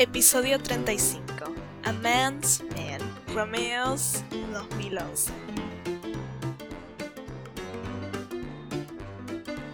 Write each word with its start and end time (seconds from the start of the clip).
Episodio 0.00 0.60
35. 0.60 1.24
A 1.82 1.92
Man's 1.92 2.62
Man. 2.62 3.00
Romeos 3.34 4.22
2011. 4.52 5.32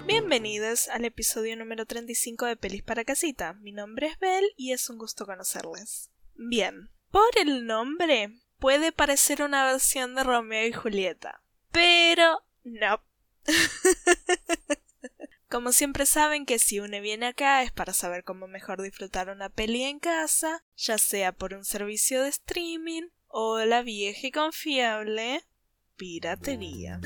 Bienvenidos 0.07 0.89
al 0.89 1.05
episodio 1.05 1.59
número 1.59 1.85
35 1.85 2.47
de 2.47 2.57
Pelis 2.57 2.83
para 2.83 3.05
Casita. 3.05 3.53
Mi 3.53 3.73
nombre 3.73 4.07
es 4.07 4.19
Belle 4.19 4.49
y 4.57 4.73
es 4.73 4.89
un 4.89 4.97
gusto 4.97 5.27
conocerles. 5.27 6.11
Bien, 6.37 6.89
por 7.11 7.29
el 7.39 7.67
nombre 7.67 8.33
puede 8.59 8.93
parecer 8.93 9.43
una 9.43 9.67
versión 9.67 10.15
de 10.15 10.25
Romeo 10.25 10.67
y 10.67 10.73
Julieta, 10.73 11.43
pero 11.71 12.43
no. 12.65 13.03
Como 15.55 15.71
siempre 15.71 16.05
saben 16.05 16.47
que 16.47 16.59
si 16.59 16.81
uno 16.81 17.01
viene 17.01 17.27
acá 17.27 17.63
es 17.63 17.71
para 17.71 17.93
saber 17.93 18.25
cómo 18.25 18.49
mejor 18.49 18.83
disfrutar 18.83 19.31
una 19.31 19.51
peli 19.51 19.85
en 19.85 20.01
casa, 20.01 20.65
ya 20.77 20.99
sea 20.99 21.31
por 21.31 21.55
un 21.55 21.65
servicio 21.65 22.25
de 22.25 22.31
streaming 22.31 23.03
o 23.29 23.61
la 23.61 23.83
vieja 23.83 24.27
y 24.27 24.33
confiable 24.33 25.45
piratería. 25.97 26.99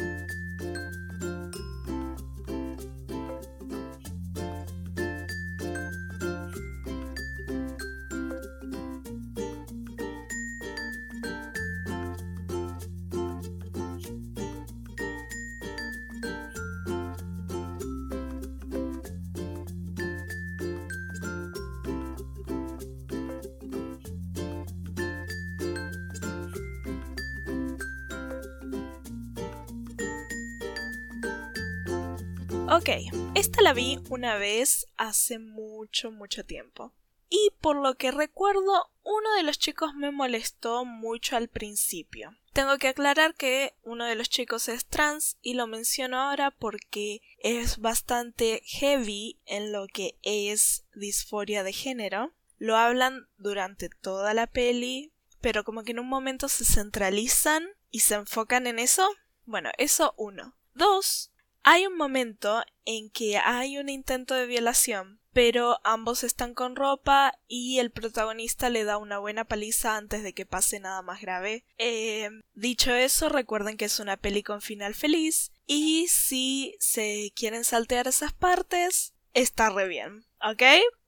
Ok, 32.71 32.91
esta 33.35 33.63
la 33.63 33.73
vi 33.73 33.99
una 34.11 34.37
vez 34.37 34.85
hace 34.99 35.38
mucho, 35.38 36.11
mucho 36.11 36.45
tiempo. 36.45 36.93
Y 37.30 37.51
por 37.63 37.77
lo 37.77 37.95
que 37.95 38.10
recuerdo, 38.10 38.91
uno 39.02 39.35
de 39.37 39.43
los 39.43 39.59
chicos 39.59 39.95
me 39.95 40.10
molestó 40.10 40.85
mucho 40.85 41.37
al 41.37 41.49
principio. 41.49 42.37
Tengo 42.52 42.77
que 42.77 42.88
aclarar 42.88 43.35
que 43.35 43.75
uno 43.85 44.05
de 44.05 44.16
los 44.16 44.29
chicos 44.29 44.69
es 44.69 44.85
trans 44.85 45.38
y 45.41 45.55
lo 45.55 45.66
menciono 45.66 46.21
ahora 46.21 46.51
porque 46.51 47.23
es 47.38 47.79
bastante 47.79 48.60
heavy 48.66 49.38
en 49.47 49.73
lo 49.73 49.87
que 49.87 50.19
es 50.23 50.85
disforia 50.95 51.63
de 51.63 51.73
género. 51.73 52.35
Lo 52.59 52.77
hablan 52.77 53.29
durante 53.38 53.88
toda 53.88 54.35
la 54.35 54.47
peli, 54.47 55.10
pero 55.41 55.65
como 55.65 55.85
que 55.85 55.93
en 55.93 56.01
un 56.01 56.09
momento 56.09 56.51
se 56.51 56.66
centralizan 56.66 57.66
y 57.91 58.01
se 58.01 58.16
enfocan 58.16 58.66
en 58.66 58.79
eso. 58.79 59.09
Bueno, 59.47 59.71
eso 59.79 60.13
uno. 60.19 60.55
Dos, 60.75 61.32
hay 61.71 61.87
un 61.87 61.99
momento 61.99 62.63
en 62.87 63.11
que 63.11 63.37
hay 63.37 63.77
un 63.77 63.91
intento 63.91 64.33
de 64.33 64.47
violación, 64.47 65.21
pero 65.34 65.78
ambos 65.84 66.25
están 66.25 66.55
con 66.55 66.77
ropa 66.77 67.38
y 67.47 67.78
el 67.78 67.91
protagonista 67.91 68.71
le 68.71 68.84
da 68.84 68.97
una 68.97 69.19
buena 69.19 69.44
paliza 69.44 69.99
antes 69.99 70.22
de 70.22 70.33
que 70.33 70.47
pase 70.47 70.81
nada 70.81 71.03
más 71.03 71.21
grave. 71.21 71.66
Eh, 71.77 72.31
dicho 72.55 72.94
eso, 72.94 73.28
recuerden 73.28 73.77
que 73.77 73.84
es 73.84 74.00
una 74.00 74.16
peli 74.16 74.43
con 74.43 74.62
final 74.62 74.94
feliz 74.94 75.53
y 75.66 76.09
si 76.09 76.75
se 76.81 77.34
quieren 77.37 77.65
saltear 77.65 78.09
esas 78.09 78.32
partes, 78.32 79.12
está 79.34 79.69
re 79.69 79.88
bien. 79.88 80.25
¿Ok? 80.41 80.62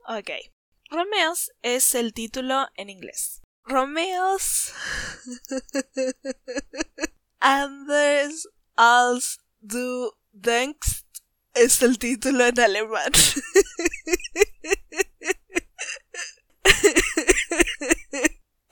Ok. 0.09 0.31
Romeos 0.91 1.53
es 1.63 1.95
el 1.95 2.13
título 2.13 2.69
en 2.75 2.91
inglés. 2.91 3.41
Romeos. 3.65 4.75
Anders 7.41 8.47
als 8.77 9.39
du 9.63 10.20
Denkst 10.33 11.07
es 11.55 11.83
el 11.83 11.99
título 11.99 12.47
en 12.47 12.61
alemán. 12.61 13.13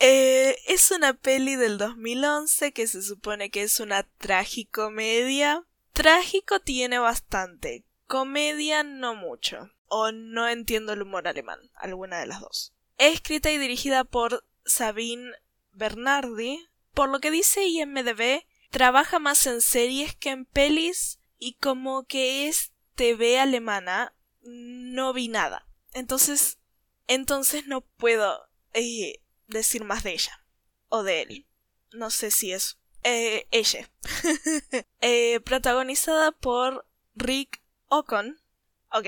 Eh, 0.01 0.57
es 0.69 0.93
una 0.93 1.13
peli 1.13 1.57
del 1.57 1.77
2011 1.77 2.73
que 2.73 2.87
se 2.87 3.03
supone 3.03 3.51
que 3.51 3.65
es 3.65 3.81
una 3.81 4.05
tragicomedia. 4.19 5.67
Trágico 5.93 6.61
tiene 6.61 7.01
bastante, 7.01 7.85
comedia 8.07 8.85
no 8.85 9.17
mucho. 9.17 9.73
O 9.89 10.13
no 10.13 10.49
entiendo 10.49 10.93
el 10.93 11.03
humor 11.03 11.27
alemán, 11.27 11.59
alguna 11.75 12.21
de 12.21 12.27
las 12.27 12.41
dos. 12.41 12.75
escrita 12.97 13.51
y 13.51 13.59
dirigida 13.59 14.05
por 14.05 14.45
Sabine 14.65 15.33
Bernardi. 15.73 16.65
Por 16.95 17.09
lo 17.09 17.19
que 17.19 17.33
dice 17.33 17.67
IMDB, 17.67 18.45
trabaja 18.71 19.19
más 19.19 19.45
en 19.49 19.61
series 19.61 20.15
que 20.15 20.31
en 20.31 20.45
pelis 20.45 21.19
y 21.39 21.55
como 21.55 22.05
que 22.05 22.49
es 22.49 22.73
TV 22.95 23.39
alemana, 23.39 24.15
no 24.43 25.13
vi 25.13 25.29
nada. 25.29 25.67
Entonces, 25.93 26.59
entonces 27.07 27.67
no 27.67 27.83
puedo 27.83 28.49
eh, 28.75 29.23
decir 29.47 29.85
más 29.85 30.03
de 30.03 30.13
ella 30.13 30.45
o 30.89 31.03
de 31.03 31.23
él. 31.23 31.47
No 31.93 32.11
sé 32.11 32.31
si 32.31 32.53
es 32.53 32.79
eh, 33.03 33.47
ella. 33.51 33.91
eh, 35.01 35.41
protagonizada 35.41 36.33
por 36.33 36.87
Rick 37.15 37.63
Ocon. 37.87 38.41
Ok. 38.93 39.07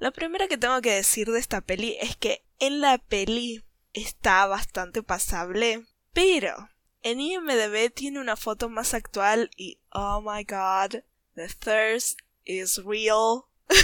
Lo 0.00 0.12
primero 0.12 0.48
que 0.48 0.58
tengo 0.58 0.80
que 0.80 0.92
decir 0.92 1.28
de 1.30 1.40
esta 1.40 1.60
peli 1.60 1.96
es 2.00 2.16
que 2.16 2.44
en 2.58 2.80
la 2.80 2.98
peli 2.98 3.64
está 3.92 4.46
bastante 4.46 5.02
pasable, 5.02 5.86
pero 6.12 6.68
en 7.02 7.20
IMDB 7.20 7.92
tiene 7.92 8.20
una 8.20 8.36
foto 8.36 8.68
más 8.68 8.94
actual 8.94 9.50
y 9.56 9.80
oh 9.92 10.20
my 10.20 10.44
god, 10.44 11.02
The 11.38 11.46
thirst 11.46 12.18
is 12.46 12.80
real. 12.84 13.46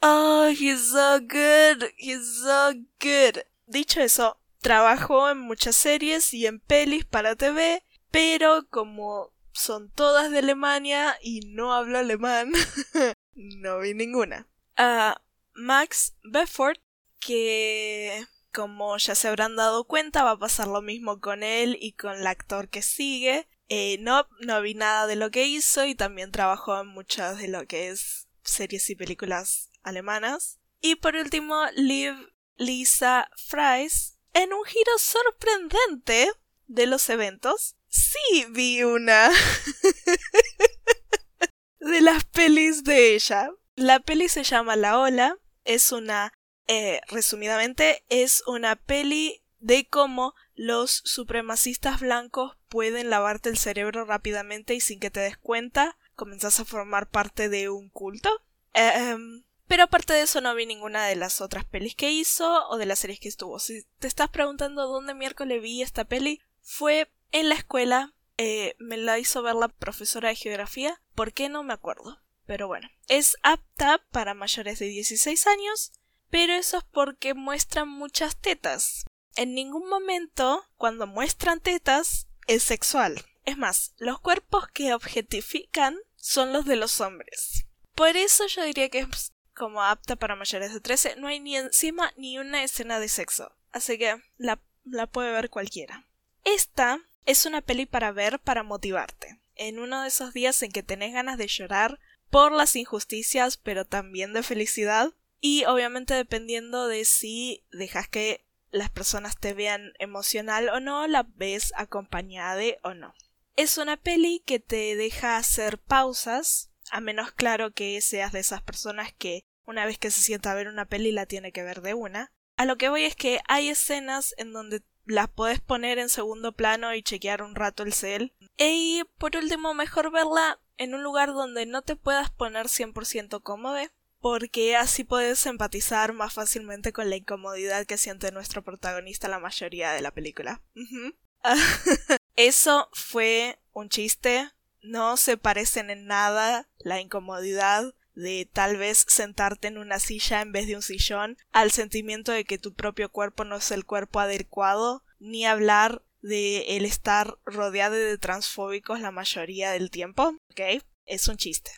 oh, 0.00 0.54
he's 0.56 0.92
so 0.92 1.18
good. 1.18 1.90
He's 1.96 2.40
so 2.44 2.72
good. 3.00 3.42
Dicho 3.66 4.00
eso, 4.00 4.38
trabajó 4.62 5.28
en 5.28 5.40
muchas 5.40 5.74
series 5.74 6.32
y 6.32 6.46
en 6.46 6.60
pelis 6.60 7.04
para 7.04 7.34
TV, 7.34 7.82
pero 8.12 8.68
como 8.70 9.32
son 9.50 9.90
todas 9.90 10.30
de 10.30 10.38
Alemania 10.38 11.18
y 11.20 11.40
no 11.40 11.72
hablo 11.74 11.98
alemán, 11.98 12.52
no 13.34 13.80
vi 13.80 13.94
ninguna. 13.94 14.46
A 14.76 15.20
Max 15.52 16.14
Befford, 16.22 16.78
que 17.18 18.24
como 18.52 18.96
ya 18.98 19.16
se 19.16 19.26
habrán 19.26 19.56
dado 19.56 19.82
cuenta, 19.82 20.22
va 20.22 20.30
a 20.30 20.38
pasar 20.38 20.68
lo 20.68 20.80
mismo 20.80 21.18
con 21.18 21.42
él 21.42 21.76
y 21.80 21.94
con 21.94 22.14
el 22.14 22.26
actor 22.28 22.68
que 22.68 22.82
sigue. 22.82 23.48
Eh, 23.68 23.98
no, 24.00 24.26
no 24.40 24.62
vi 24.62 24.74
nada 24.74 25.06
de 25.06 25.16
lo 25.16 25.30
que 25.30 25.46
hizo 25.46 25.84
y 25.84 25.94
también 25.94 26.32
trabajó 26.32 26.80
en 26.80 26.86
muchas 26.86 27.38
de 27.38 27.48
lo 27.48 27.66
que 27.66 27.88
es 27.88 28.28
series 28.42 28.88
y 28.90 28.96
películas 28.96 29.70
alemanas. 29.82 30.58
Y 30.80 30.96
por 30.96 31.16
último, 31.16 31.64
Liv 31.74 32.14
Lisa 32.56 33.30
Fries, 33.36 34.18
en 34.34 34.52
un 34.52 34.64
giro 34.64 34.98
sorprendente 34.98 36.30
de 36.66 36.86
los 36.86 37.08
eventos, 37.08 37.76
sí 37.88 38.46
vi 38.50 38.82
una 38.82 39.30
de 41.80 42.00
las 42.00 42.24
pelis 42.24 42.84
de 42.84 43.14
ella. 43.14 43.50
La 43.76 44.00
peli 44.00 44.28
se 44.28 44.44
llama 44.44 44.76
La 44.76 44.98
Ola, 44.98 45.38
es 45.64 45.92
una, 45.92 46.32
eh, 46.66 47.00
resumidamente, 47.08 48.04
es 48.08 48.42
una 48.46 48.76
peli 48.76 49.42
de 49.60 49.88
cómo 49.88 50.34
los 50.54 51.02
supremacistas 51.04 52.00
blancos 52.00 52.57
pueden 52.68 53.10
lavarte 53.10 53.48
el 53.48 53.58
cerebro 53.58 54.04
rápidamente 54.04 54.74
y 54.74 54.80
sin 54.80 55.00
que 55.00 55.10
te 55.10 55.20
des 55.20 55.36
cuenta 55.36 55.96
comenzás 56.14 56.58
a 56.60 56.64
formar 56.64 57.08
parte 57.08 57.48
de 57.48 57.68
un 57.68 57.88
culto. 57.88 58.30
Em, 58.74 59.44
pero 59.66 59.84
aparte 59.84 60.12
de 60.12 60.22
eso 60.22 60.40
no 60.40 60.54
vi 60.54 60.66
ninguna 60.66 61.06
de 61.06 61.16
las 61.16 61.40
otras 61.40 61.64
pelis 61.64 61.94
que 61.94 62.10
hizo 62.10 62.68
o 62.68 62.76
de 62.76 62.86
las 62.86 62.98
series 62.98 63.20
que 63.20 63.28
estuvo. 63.28 63.58
Si 63.58 63.84
te 63.98 64.08
estás 64.08 64.28
preguntando 64.28 64.86
dónde 64.86 65.14
miércoles 65.14 65.62
vi 65.62 65.82
esta 65.82 66.04
peli, 66.04 66.40
fue 66.60 67.10
en 67.32 67.48
la 67.48 67.54
escuela. 67.54 68.14
Eh, 68.36 68.74
me 68.78 68.96
la 68.96 69.18
hizo 69.18 69.42
ver 69.42 69.54
la 69.54 69.68
profesora 69.68 70.28
de 70.28 70.36
geografía. 70.36 71.00
¿Por 71.14 71.32
qué 71.32 71.48
no 71.48 71.62
me 71.62 71.72
acuerdo? 71.72 72.18
Pero 72.46 72.66
bueno, 72.66 72.88
es 73.08 73.36
apta 73.42 74.04
para 74.10 74.34
mayores 74.34 74.78
de 74.78 74.86
16 74.86 75.46
años, 75.46 75.92
pero 76.30 76.54
eso 76.54 76.78
es 76.78 76.84
porque 76.84 77.34
muestra 77.34 77.84
muchas 77.84 78.36
tetas 78.36 79.04
en 79.38 79.54
ningún 79.54 79.88
momento, 79.88 80.64
cuando 80.76 81.06
muestran 81.06 81.60
tetas, 81.60 82.26
es 82.48 82.64
sexual. 82.64 83.24
Es 83.44 83.56
más, 83.56 83.94
los 83.98 84.20
cuerpos 84.20 84.66
que 84.72 84.92
objetifican 84.92 85.96
son 86.16 86.52
los 86.52 86.64
de 86.64 86.76
los 86.76 87.00
hombres. 87.00 87.66
Por 87.94 88.16
eso 88.16 88.46
yo 88.48 88.64
diría 88.64 88.88
que 88.88 89.00
es 89.00 89.32
como 89.54 89.82
apta 89.82 90.16
para 90.16 90.36
mayores 90.36 90.72
de 90.72 90.80
13. 90.80 91.16
No 91.16 91.28
hay 91.28 91.38
ni 91.38 91.56
encima 91.56 92.12
ni 92.16 92.38
una 92.38 92.64
escena 92.64 92.98
de 92.98 93.08
sexo. 93.08 93.52
Así 93.70 93.98
que 93.98 94.20
la, 94.36 94.60
la 94.84 95.06
puede 95.06 95.32
ver 95.32 95.50
cualquiera. 95.50 96.06
Esta 96.44 97.00
es 97.26 97.46
una 97.46 97.60
peli 97.60 97.86
para 97.86 98.10
ver 98.12 98.40
para 98.40 98.62
motivarte. 98.62 99.40
En 99.54 99.78
uno 99.78 100.02
de 100.02 100.08
esos 100.08 100.32
días 100.32 100.62
en 100.62 100.72
que 100.72 100.82
tenés 100.82 101.12
ganas 101.12 101.38
de 101.38 101.48
llorar 101.48 102.00
por 102.30 102.52
las 102.52 102.76
injusticias, 102.76 103.56
pero 103.56 103.84
también 103.84 104.32
de 104.32 104.42
felicidad, 104.42 105.12
y 105.40 105.64
obviamente 105.64 106.14
dependiendo 106.14 106.86
de 106.86 107.04
si 107.04 107.64
dejas 107.70 108.08
que 108.08 108.44
las 108.70 108.90
personas 108.90 109.38
te 109.38 109.54
vean 109.54 109.92
emocional 109.98 110.68
o 110.68 110.80
no, 110.80 111.06
la 111.06 111.26
ves 111.36 111.72
acompañada 111.76 112.62
o 112.82 112.94
no. 112.94 113.14
Es 113.56 113.78
una 113.78 113.96
peli 113.96 114.42
que 114.46 114.60
te 114.60 114.96
deja 114.96 115.36
hacer 115.36 115.78
pausas, 115.78 116.70
a 116.90 117.00
menos 117.00 117.32
claro 117.32 117.72
que 117.72 118.00
seas 118.00 118.32
de 118.32 118.40
esas 118.40 118.62
personas 118.62 119.12
que 119.12 119.42
una 119.66 119.84
vez 119.84 119.98
que 119.98 120.10
se 120.10 120.22
sienta 120.22 120.52
a 120.52 120.54
ver 120.54 120.68
una 120.68 120.86
peli 120.86 121.12
la 121.12 121.26
tiene 121.26 121.52
que 121.52 121.62
ver 121.62 121.82
de 121.82 121.94
una. 121.94 122.32
A 122.56 122.64
lo 122.64 122.76
que 122.76 122.88
voy 122.88 123.04
es 123.04 123.14
que 123.14 123.40
hay 123.48 123.68
escenas 123.68 124.34
en 124.38 124.52
donde 124.52 124.82
las 125.04 125.28
puedes 125.28 125.60
poner 125.60 125.98
en 125.98 126.08
segundo 126.08 126.52
plano 126.52 126.94
y 126.94 127.02
chequear 127.02 127.42
un 127.42 127.54
rato 127.54 127.82
el 127.82 127.92
cel. 127.92 128.34
Y 128.56 129.02
por 129.18 129.36
último, 129.36 129.74
mejor 129.74 130.10
verla 130.10 130.60
en 130.76 130.94
un 130.94 131.02
lugar 131.02 131.28
donde 131.34 131.66
no 131.66 131.82
te 131.82 131.96
puedas 131.96 132.30
poner 132.30 132.66
100% 132.66 133.42
cómodo, 133.42 133.78
porque 134.20 134.76
así 134.76 135.04
puedes 135.04 135.44
empatizar 135.46 136.12
más 136.12 136.34
fácilmente 136.34 136.92
con 136.92 137.10
la 137.10 137.16
incomodidad 137.16 137.86
que 137.86 137.98
siente 137.98 138.32
nuestro 138.32 138.62
protagonista 138.62 139.28
la 139.28 139.38
mayoría 139.38 139.92
de 139.92 140.02
la 140.02 140.10
película. 140.10 140.60
Eso 142.36 142.88
fue 142.92 143.58
un 143.72 143.88
chiste, 143.88 144.50
no 144.82 145.16
se 145.16 145.36
parecen 145.36 145.90
en 145.90 146.06
nada 146.06 146.68
la 146.78 147.00
incomodidad 147.00 147.94
de 148.14 148.48
tal 148.52 148.76
vez 148.76 149.04
sentarte 149.06 149.68
en 149.68 149.78
una 149.78 150.00
silla 150.00 150.40
en 150.40 150.50
vez 150.50 150.66
de 150.66 150.74
un 150.74 150.82
sillón, 150.82 151.38
al 151.52 151.70
sentimiento 151.70 152.32
de 152.32 152.44
que 152.44 152.58
tu 152.58 152.74
propio 152.74 153.10
cuerpo 153.10 153.44
no 153.44 153.56
es 153.56 153.70
el 153.70 153.84
cuerpo 153.84 154.18
adecuado, 154.18 155.04
ni 155.20 155.46
hablar 155.46 156.02
de 156.20 156.76
el 156.76 156.84
estar 156.84 157.38
rodeado 157.44 157.94
de 157.94 158.18
transfóbicos 158.18 159.00
la 159.00 159.12
mayoría 159.12 159.70
del 159.70 159.90
tiempo, 159.90 160.34
¿ok? 160.50 160.82
Es 161.06 161.28
un 161.28 161.36
chiste. 161.36 161.70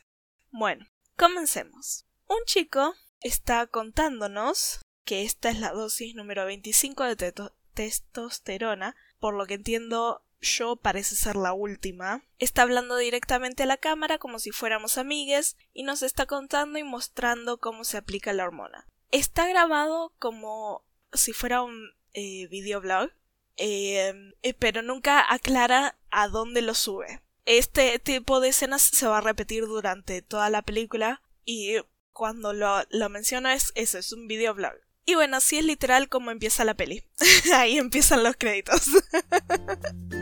Bueno, 0.50 0.86
comencemos. 1.16 2.06
Un 2.30 2.44
chico 2.46 2.94
está 3.22 3.66
contándonos 3.66 4.78
que 5.04 5.24
esta 5.24 5.50
es 5.50 5.58
la 5.58 5.72
dosis 5.72 6.14
número 6.14 6.46
25 6.46 7.16
de 7.16 7.34
testosterona, 7.74 8.94
por 9.18 9.34
lo 9.34 9.46
que 9.46 9.54
entiendo 9.54 10.22
yo 10.40 10.76
parece 10.76 11.16
ser 11.16 11.34
la 11.34 11.52
última. 11.52 12.22
Está 12.38 12.62
hablando 12.62 12.96
directamente 12.96 13.64
a 13.64 13.66
la 13.66 13.78
cámara 13.78 14.18
como 14.18 14.38
si 14.38 14.52
fuéramos 14.52 14.96
amigues 14.96 15.56
y 15.72 15.82
nos 15.82 16.04
está 16.04 16.26
contando 16.26 16.78
y 16.78 16.84
mostrando 16.84 17.58
cómo 17.58 17.82
se 17.82 17.96
aplica 17.96 18.32
la 18.32 18.44
hormona. 18.44 18.86
Está 19.10 19.48
grabado 19.48 20.14
como 20.20 20.84
si 21.12 21.32
fuera 21.32 21.62
un 21.62 21.90
eh, 22.12 22.46
videoblog, 22.46 23.10
em, 23.56 24.34
eh, 24.42 24.54
pero 24.54 24.82
nunca 24.82 25.26
aclara 25.34 25.98
a 26.12 26.28
dónde 26.28 26.62
lo 26.62 26.74
sube. 26.74 27.22
Este 27.44 27.98
tipo 27.98 28.38
de 28.38 28.50
escenas 28.50 28.82
se 28.82 29.08
va 29.08 29.18
a 29.18 29.20
repetir 29.20 29.66
durante 29.66 30.22
toda 30.22 30.48
la 30.48 30.62
película 30.62 31.22
y 31.44 31.78
cuando 32.12 32.52
lo, 32.52 32.82
lo 32.90 33.08
menciona 33.08 33.54
es 33.54 33.72
eso, 33.74 33.98
es 33.98 34.12
un 34.12 34.26
videoblog. 34.26 34.72
Y 35.06 35.14
bueno, 35.14 35.38
así 35.38 35.58
es 35.58 35.64
literal 35.64 36.08
como 36.08 36.30
empieza 36.30 36.64
la 36.64 36.74
peli. 36.74 37.04
Ahí 37.54 37.78
empiezan 37.78 38.22
los 38.22 38.36
créditos. 38.36 38.82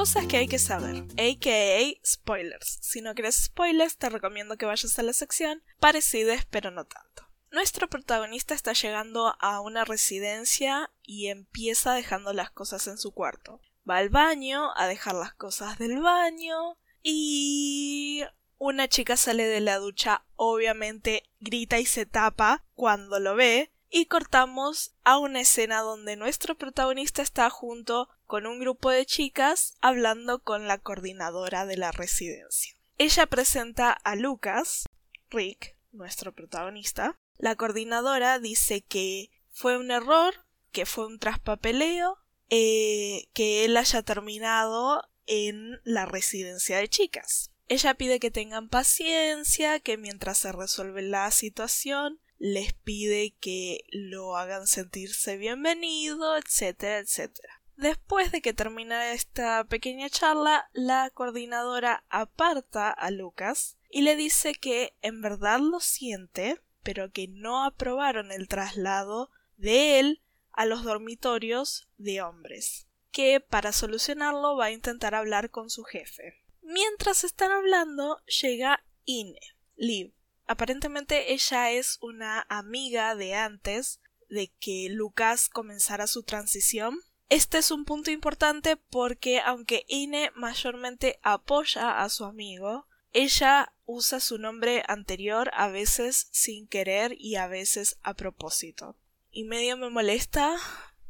Cosas 0.00 0.26
que 0.28 0.38
hay 0.38 0.48
que 0.48 0.58
saber, 0.58 1.04
aka 1.18 2.00
spoilers. 2.06 2.78
Si 2.80 3.02
no 3.02 3.12
quieres 3.12 3.34
spoilers, 3.34 3.98
te 3.98 4.08
recomiendo 4.08 4.56
que 4.56 4.64
vayas 4.64 4.98
a 4.98 5.02
la 5.02 5.12
sección 5.12 5.62
parecidas 5.78 6.46
pero 6.46 6.70
no 6.70 6.86
tanto. 6.86 7.28
Nuestro 7.50 7.86
protagonista 7.86 8.54
está 8.54 8.72
llegando 8.72 9.36
a 9.38 9.60
una 9.60 9.84
residencia 9.84 10.90
y 11.02 11.26
empieza 11.26 11.92
dejando 11.92 12.32
las 12.32 12.50
cosas 12.50 12.86
en 12.86 12.96
su 12.96 13.12
cuarto. 13.12 13.60
Va 13.88 13.98
al 13.98 14.08
baño 14.08 14.70
a 14.74 14.86
dejar 14.86 15.16
las 15.16 15.34
cosas 15.34 15.76
del 15.76 16.00
baño 16.00 16.78
y 17.02 18.22
una 18.56 18.88
chica 18.88 19.18
sale 19.18 19.44
de 19.44 19.60
la 19.60 19.76
ducha, 19.76 20.24
obviamente 20.34 21.24
grita 21.40 21.78
y 21.78 21.84
se 21.84 22.06
tapa 22.06 22.64
cuando 22.72 23.20
lo 23.20 23.34
ve 23.34 23.70
y 23.90 24.06
cortamos 24.06 24.94
a 25.04 25.18
una 25.18 25.40
escena 25.40 25.80
donde 25.80 26.16
nuestro 26.16 26.56
protagonista 26.56 27.20
está 27.20 27.50
junto 27.50 28.08
con 28.30 28.46
un 28.46 28.60
grupo 28.60 28.90
de 28.90 29.04
chicas 29.06 29.74
hablando 29.80 30.44
con 30.44 30.68
la 30.68 30.78
coordinadora 30.78 31.66
de 31.66 31.76
la 31.76 31.90
residencia. 31.90 32.76
Ella 32.96 33.26
presenta 33.26 33.90
a 33.90 34.14
Lucas, 34.14 34.84
Rick, 35.30 35.76
nuestro 35.90 36.32
protagonista. 36.32 37.18
La 37.38 37.56
coordinadora 37.56 38.38
dice 38.38 38.82
que 38.82 39.32
fue 39.50 39.76
un 39.76 39.90
error, 39.90 40.32
que 40.70 40.86
fue 40.86 41.08
un 41.08 41.18
traspapeleo, 41.18 42.18
eh, 42.50 43.26
que 43.32 43.64
él 43.64 43.76
haya 43.76 44.04
terminado 44.04 45.02
en 45.26 45.80
la 45.82 46.06
residencia 46.06 46.78
de 46.78 46.86
chicas. 46.86 47.50
Ella 47.66 47.94
pide 47.94 48.20
que 48.20 48.30
tengan 48.30 48.68
paciencia, 48.68 49.80
que 49.80 49.96
mientras 49.96 50.38
se 50.38 50.52
resuelve 50.52 51.02
la 51.02 51.32
situación, 51.32 52.20
les 52.38 52.74
pide 52.74 53.34
que 53.40 53.80
lo 53.90 54.36
hagan 54.36 54.68
sentirse 54.68 55.36
bienvenido, 55.36 56.36
etcétera, 56.36 57.00
etcétera. 57.00 57.59
Después 57.80 58.30
de 58.30 58.42
que 58.42 58.52
termina 58.52 59.12
esta 59.12 59.64
pequeña 59.64 60.10
charla, 60.10 60.68
la 60.72 61.10
coordinadora 61.10 62.04
aparta 62.10 62.90
a 62.90 63.10
Lucas 63.10 63.78
y 63.88 64.02
le 64.02 64.16
dice 64.16 64.54
que 64.54 64.94
en 65.02 65.22
verdad 65.22 65.60
lo 65.60 65.80
siente, 65.80 66.60
pero 66.82 67.10
que 67.10 67.26
no 67.28 67.64
aprobaron 67.64 68.32
el 68.32 68.48
traslado 68.48 69.30
de 69.56 69.98
él 69.98 70.22
a 70.52 70.66
los 70.66 70.84
dormitorios 70.84 71.88
de 71.96 72.22
hombres, 72.22 72.86
que 73.12 73.40
para 73.40 73.72
solucionarlo 73.72 74.56
va 74.56 74.66
a 74.66 74.72
intentar 74.72 75.14
hablar 75.14 75.50
con 75.50 75.70
su 75.70 75.84
jefe. 75.84 76.42
Mientras 76.60 77.24
están 77.24 77.50
hablando, 77.50 78.22
llega 78.26 78.84
Ine, 79.04 79.40
Liv, 79.76 80.12
Aparentemente 80.50 81.32
ella 81.32 81.70
es 81.70 81.98
una 82.00 82.44
amiga 82.48 83.14
de 83.14 83.36
antes 83.36 84.00
de 84.28 84.52
que 84.58 84.88
Lucas 84.90 85.48
comenzara 85.48 86.08
su 86.08 86.24
transición. 86.24 86.98
Este 87.30 87.58
es 87.58 87.70
un 87.70 87.86
punto 87.86 88.10
importante 88.10 88.76
porque 88.76 89.40
aunque 89.40 89.86
Ine 89.88 90.30
mayormente 90.34 91.18
apoya 91.22 92.02
a 92.02 92.08
su 92.10 92.26
amigo, 92.26 92.86
ella 93.12 93.72
usa 93.86 94.20
su 94.20 94.36
nombre 94.36 94.82
anterior 94.86 95.50
a 95.54 95.68
veces 95.68 96.28
sin 96.32 96.68
querer 96.68 97.14
y 97.18 97.36
a 97.36 97.46
veces 97.46 97.98
a 98.02 98.12
propósito. 98.12 98.96
Y 99.30 99.44
medio 99.44 99.78
me 99.78 99.88
molesta, 99.88 100.56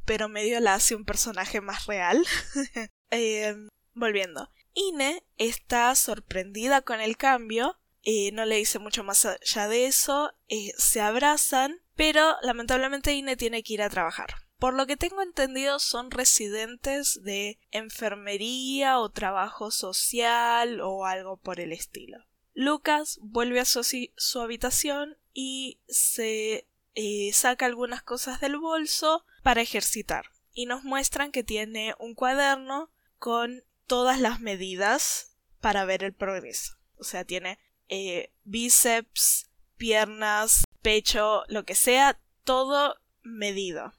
pero 0.05 0.29
medio 0.29 0.61
la 0.61 0.75
hace 0.75 0.95
un 0.95 1.05
personaje 1.05 1.61
más 1.61 1.87
real. 1.87 2.25
Eh, 3.13 3.57
volviendo. 3.93 4.53
Ine 4.73 5.25
está 5.37 5.93
sorprendida 5.97 6.81
con 6.83 7.01
el 7.01 7.17
cambio 7.17 7.81
eh, 8.03 8.33
no 8.33 8.47
le 8.47 8.57
dice 8.57 8.79
mucho 8.79 9.05
más 9.05 9.27
allá 9.27 9.69
de 9.69 9.87
eso, 9.87 10.33
eh, 10.49 10.73
se 10.79 11.01
abrazan, 11.01 11.81
pero 11.97 12.37
lamentablemente 12.43 13.13
Ine 13.13 13.37
tiene 13.37 13.63
que 13.63 13.75
ir 13.75 13.83
a 13.83 13.91
trabajar. 13.91 14.31
Por 14.61 14.75
lo 14.75 14.87
que 14.87 14.99
tengo 14.99 15.23
entendido 15.23 15.79
son 15.79 16.11
residentes 16.11 17.23
de 17.23 17.59
enfermería 17.71 18.99
o 18.99 19.09
trabajo 19.09 19.71
social 19.71 20.83
o 20.83 21.07
algo 21.07 21.39
por 21.39 21.61
el 21.61 21.73
estilo. 21.73 22.19
Lucas 22.53 23.19
vuelve 23.23 23.61
a 23.61 23.65
su, 23.65 24.41
habitación 24.41 25.17
y 25.33 25.81
se 25.89 26.69
eh, 26.95 27.31
saca 27.33 27.65
algunas 27.65 28.03
cosas 28.03 28.43
del 28.43 28.59
bolso 28.59 29.25
para 29.43 29.63
ejercitar 29.63 30.27
y 30.53 30.67
nos 30.67 30.85
muestran 30.85 31.33
que 31.33 31.43
tiene 31.43 31.95
un 31.99 32.15
cuaderno 32.15 32.91
con 33.19 33.65
todas 33.87 34.21
las 34.21 34.41
medidas 34.41 35.39
para 35.63 35.87
ver 35.87 36.05
el 36.05 36.13
progreso. 36.13 36.75
O 36.99 37.05
sea, 37.05 37.25
tiene 37.25 37.59
eh, 37.89 38.31
bíceps, 38.45 39.49
piernas, 39.79 40.65
pecho, 40.83 41.45
lo 41.49 41.65
que 41.65 41.75
sea, 41.75 42.21
todo 42.45 43.01
medido. 43.23 43.95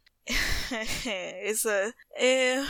Eso 1.43 1.69
eh, 2.17 2.63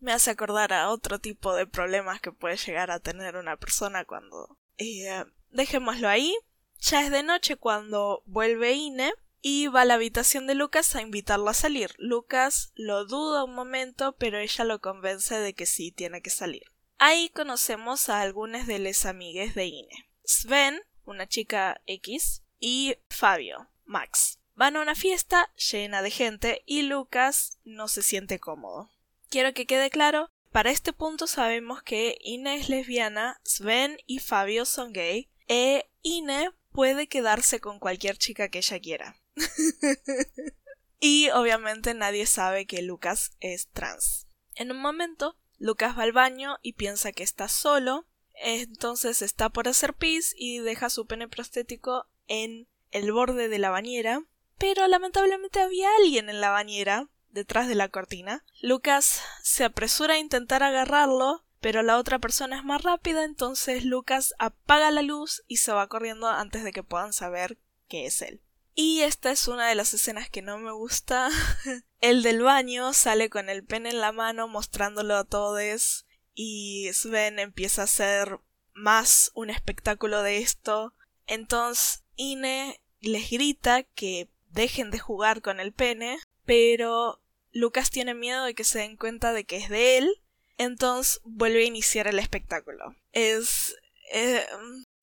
me 0.00 0.12
hace 0.12 0.30
acordar 0.30 0.72
a 0.72 0.90
otro 0.90 1.18
tipo 1.18 1.54
de 1.54 1.66
problemas 1.66 2.20
que 2.20 2.32
puede 2.32 2.56
llegar 2.56 2.90
a 2.90 3.00
tener 3.00 3.36
una 3.36 3.56
persona 3.56 4.04
cuando... 4.04 4.58
Eh, 4.76 5.24
dejémoslo 5.50 6.08
ahí. 6.08 6.34
Ya 6.80 7.04
es 7.04 7.10
de 7.10 7.22
noche 7.22 7.56
cuando 7.56 8.22
vuelve 8.26 8.72
Ine 8.74 9.12
y 9.40 9.66
va 9.68 9.82
a 9.82 9.84
la 9.84 9.94
habitación 9.94 10.46
de 10.46 10.54
Lucas 10.54 10.94
a 10.94 11.02
invitarlo 11.02 11.48
a 11.48 11.54
salir. 11.54 11.94
Lucas 11.98 12.72
lo 12.74 13.04
duda 13.04 13.44
un 13.44 13.54
momento, 13.54 14.16
pero 14.16 14.38
ella 14.38 14.64
lo 14.64 14.80
convence 14.80 15.38
de 15.38 15.54
que 15.54 15.66
sí 15.66 15.90
tiene 15.90 16.22
que 16.22 16.30
salir. 16.30 16.62
Ahí 16.98 17.28
conocemos 17.30 18.08
a 18.08 18.20
algunas 18.20 18.66
de 18.66 18.78
las 18.78 19.06
amigues 19.06 19.54
de 19.54 19.66
Ine. 19.66 20.08
Sven, 20.24 20.80
una 21.04 21.26
chica 21.28 21.80
X, 21.86 22.42
y 22.60 22.96
Fabio, 23.08 23.68
Max. 23.84 24.37
Van 24.58 24.74
a 24.74 24.80
una 24.80 24.96
fiesta 24.96 25.52
llena 25.54 26.02
de 26.02 26.10
gente 26.10 26.64
y 26.66 26.82
Lucas 26.82 27.60
no 27.62 27.86
se 27.86 28.02
siente 28.02 28.40
cómodo. 28.40 28.90
Quiero 29.30 29.54
que 29.54 29.66
quede 29.66 29.88
claro, 29.88 30.32
para 30.50 30.72
este 30.72 30.92
punto 30.92 31.28
sabemos 31.28 31.80
que 31.84 32.18
Ine 32.22 32.56
es 32.56 32.68
lesbiana, 32.68 33.40
Sven 33.44 33.98
y 34.04 34.18
Fabio 34.18 34.64
son 34.64 34.92
gay, 34.92 35.30
e 35.46 35.88
Ine 36.02 36.50
puede 36.72 37.06
quedarse 37.06 37.60
con 37.60 37.78
cualquier 37.78 38.18
chica 38.18 38.48
que 38.48 38.58
ella 38.58 38.80
quiera. 38.80 39.22
y 40.98 41.30
obviamente 41.30 41.94
nadie 41.94 42.26
sabe 42.26 42.66
que 42.66 42.82
Lucas 42.82 43.36
es 43.38 43.68
trans. 43.68 44.26
En 44.56 44.72
un 44.72 44.80
momento, 44.80 45.38
Lucas 45.58 45.96
va 45.96 46.02
al 46.02 46.10
baño 46.10 46.58
y 46.62 46.72
piensa 46.72 47.12
que 47.12 47.22
está 47.22 47.46
solo, 47.46 48.08
entonces 48.34 49.22
está 49.22 49.50
por 49.50 49.68
hacer 49.68 49.94
pis 49.94 50.34
y 50.36 50.58
deja 50.58 50.90
su 50.90 51.06
pene 51.06 51.28
prostético 51.28 52.08
en 52.26 52.66
el 52.90 53.12
borde 53.12 53.48
de 53.48 53.58
la 53.60 53.70
bañera, 53.70 54.24
pero 54.58 54.86
lamentablemente 54.88 55.60
había 55.60 55.88
alguien 55.96 56.28
en 56.28 56.40
la 56.40 56.50
bañera, 56.50 57.08
detrás 57.30 57.68
de 57.68 57.74
la 57.74 57.88
cortina. 57.88 58.44
Lucas 58.60 59.22
se 59.42 59.64
apresura 59.64 60.14
a 60.14 60.18
intentar 60.18 60.62
agarrarlo, 60.62 61.44
pero 61.60 61.82
la 61.82 61.98
otra 61.98 62.18
persona 62.18 62.58
es 62.58 62.64
más 62.64 62.82
rápida, 62.82 63.24
entonces 63.24 63.84
Lucas 63.84 64.34
apaga 64.38 64.90
la 64.90 65.02
luz 65.02 65.42
y 65.46 65.58
se 65.58 65.72
va 65.72 65.88
corriendo 65.88 66.28
antes 66.28 66.64
de 66.64 66.72
que 66.72 66.82
puedan 66.82 67.12
saber 67.12 67.58
que 67.88 68.06
es 68.06 68.22
él. 68.22 68.40
Y 68.74 69.00
esta 69.00 69.32
es 69.32 69.48
una 69.48 69.68
de 69.68 69.74
las 69.74 69.92
escenas 69.92 70.30
que 70.30 70.40
no 70.40 70.56
me 70.58 70.70
gusta. 70.70 71.30
el 72.00 72.22
del 72.22 72.42
baño 72.42 72.92
sale 72.92 73.28
con 73.28 73.48
el 73.48 73.64
pene 73.64 73.90
en 73.90 74.00
la 74.00 74.12
mano 74.12 74.46
mostrándolo 74.46 75.16
a 75.16 75.24
todos 75.24 76.06
y 76.32 76.88
Sven 76.92 77.40
empieza 77.40 77.80
a 77.80 77.84
hacer 77.86 78.38
más 78.74 79.32
un 79.34 79.50
espectáculo 79.50 80.22
de 80.22 80.38
esto. 80.38 80.94
Entonces 81.26 82.04
Ine 82.14 82.80
les 83.00 83.30
grita 83.30 83.82
que 83.82 84.28
dejen 84.50 84.90
de 84.90 84.98
jugar 84.98 85.42
con 85.42 85.60
el 85.60 85.72
pene, 85.72 86.18
pero 86.44 87.20
Lucas 87.52 87.90
tiene 87.90 88.14
miedo 88.14 88.44
de 88.44 88.54
que 88.54 88.64
se 88.64 88.78
den 88.80 88.96
cuenta 88.96 89.32
de 89.32 89.44
que 89.44 89.56
es 89.56 89.68
de 89.68 89.98
él, 89.98 90.22
entonces 90.56 91.20
vuelve 91.24 91.62
a 91.62 91.66
iniciar 91.66 92.06
el 92.06 92.18
espectáculo. 92.18 92.96
Es 93.12 93.76
eh, 94.12 94.46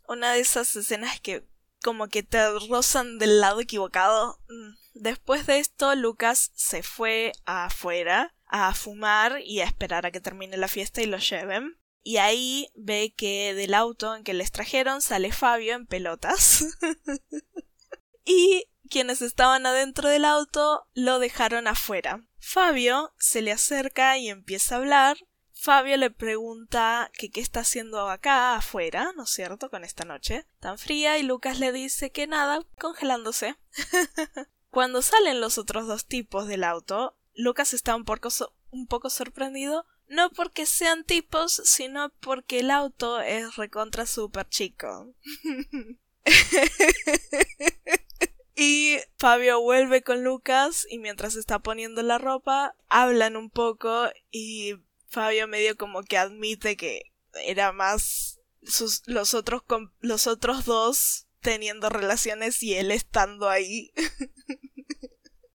una 0.08 0.34
de 0.34 0.40
esas 0.40 0.76
escenas 0.76 1.20
que 1.20 1.44
como 1.84 2.08
que 2.08 2.24
te 2.24 2.40
rozan 2.68 3.20
del 3.20 3.40
lado 3.40 3.62
equivocado. 3.62 4.40
Mm. 4.50 4.74
Después 4.96 5.46
de 5.46 5.60
esto, 5.60 5.94
Lucas 5.94 6.52
se 6.56 6.82
fue 6.82 7.32
afuera 7.46 8.34
a 8.48 8.74
fumar 8.74 9.40
y 9.44 9.60
a 9.60 9.66
esperar 9.66 10.06
a 10.06 10.12
que 10.12 10.22
termine 10.22 10.58
la 10.58 10.68
fiesta 10.68 11.02
y 11.02 11.06
lo 11.06 11.18
lleven. 11.18 11.78
Y 12.02 12.18
ahí 12.18 12.70
ve 12.76 13.14
que 13.16 13.54
del 13.54 13.74
auto 13.74 14.16
en 14.16 14.24
que 14.24 14.34
les 14.34 14.52
trajeron 14.52 15.02
sale 15.02 15.32
Fabio 15.32 15.76
en 15.76 15.86
pelotas. 15.86 16.66
y 18.26 18.66
quienes 18.90 19.22
estaban 19.22 19.66
adentro 19.66 20.10
del 20.10 20.26
auto 20.26 20.88
lo 20.94 21.20
dejaron 21.20 21.68
afuera. 21.68 22.26
Fabio 22.40 23.14
se 23.18 23.42
le 23.42 23.52
acerca 23.52 24.18
y 24.18 24.30
empieza 24.30 24.76
a 24.76 24.78
hablar. 24.80 25.18
Fabio 25.54 25.98
le 25.98 26.12
pregunta 26.12 27.10
que 27.14 27.32
qué 27.32 27.42
está 27.42 27.62
haciendo 27.62 28.10
acá 28.10 28.56
afuera, 28.56 29.12
¿no 29.16 29.24
es 29.24 29.32
cierto?, 29.32 29.70
con 29.70 29.84
esta 29.84 30.06
noche 30.06 30.46
tan 30.60 30.78
fría 30.78 31.18
y 31.18 31.24
Lucas 31.24 31.60
le 31.60 31.72
dice 31.72 32.12
que 32.12 32.28
nada, 32.28 32.66
congelándose. 32.78 33.56
Cuando 34.70 35.02
salen 35.02 35.42
los 35.42 35.58
otros 35.58 35.88
dos 35.88 36.06
tipos 36.06 36.48
del 36.48 36.64
auto, 36.64 37.18
Lucas 37.34 37.74
está 37.74 37.96
un 37.96 38.06
poco, 38.06 39.10
sorprendido, 39.10 39.86
no 40.08 40.30
porque 40.32 40.66
sean 40.66 41.04
tipos, 41.04 41.62
sino 41.64 42.10
porque 42.20 42.60
el 42.60 42.72
auto 42.72 43.22
es 43.22 43.56
recontra 43.56 44.06
super 44.06 44.48
chico. 44.48 45.14
y 48.56 49.00
Fabio 49.18 49.62
vuelve 49.62 50.02
con 50.02 50.24
Lucas 50.24 50.88
y 50.90 51.00
mientras 51.00 51.36
está 51.36 51.60
poniendo 51.60 52.02
la 52.02 52.18
ropa, 52.18 52.76
hablan 52.88 53.36
un 53.36 53.50
poco 53.50 54.10
y 54.32 54.76
Fabio 55.08 55.48
medio 55.48 55.78
como 55.78 56.04
que 56.04 56.18
admite 56.18 56.78
que 56.78 57.12
era 57.34 57.72
más 57.72 58.40
sus, 58.64 59.04
los 59.06 59.34
otros 59.34 59.64
los 60.00 60.28
otros 60.28 60.66
dos 60.66 61.28
teniendo 61.42 61.90
relaciones 61.90 62.64
y 62.64 62.76
él 62.76 62.92
estando 62.92 63.50
ahí. 63.50 63.92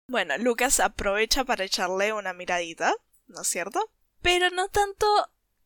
Bueno, 0.08 0.38
Lucas 0.38 0.78
aprovecha 0.78 1.44
para 1.44 1.64
echarle 1.64 2.12
una 2.12 2.32
miradita, 2.32 2.94
¿no 3.26 3.42
es 3.42 3.48
cierto? 3.48 3.90
Pero 4.22 4.50
no 4.50 4.68
tanto 4.68 5.06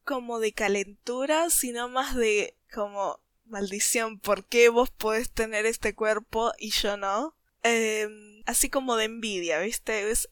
como 0.03 0.41
de 0.41 0.53
calentura, 0.53 1.51
sino 1.51 1.91
más 1.91 2.17
de 2.17 2.57
como 2.73 3.21
maldición, 3.51 4.19
¿por 4.19 4.47
qué 4.47 4.69
vos 4.69 4.91
podés 4.91 5.31
tener 5.31 5.67
este 5.67 5.95
cuerpo 5.95 6.53
y 6.59 6.71
yo 6.71 6.97
no? 6.97 7.37
Em, 7.63 8.43
así 8.47 8.71
como 8.71 8.97
de 8.97 9.05
envidia, 9.05 9.59
¿viste? 9.59 10.11
Es, 10.11 10.29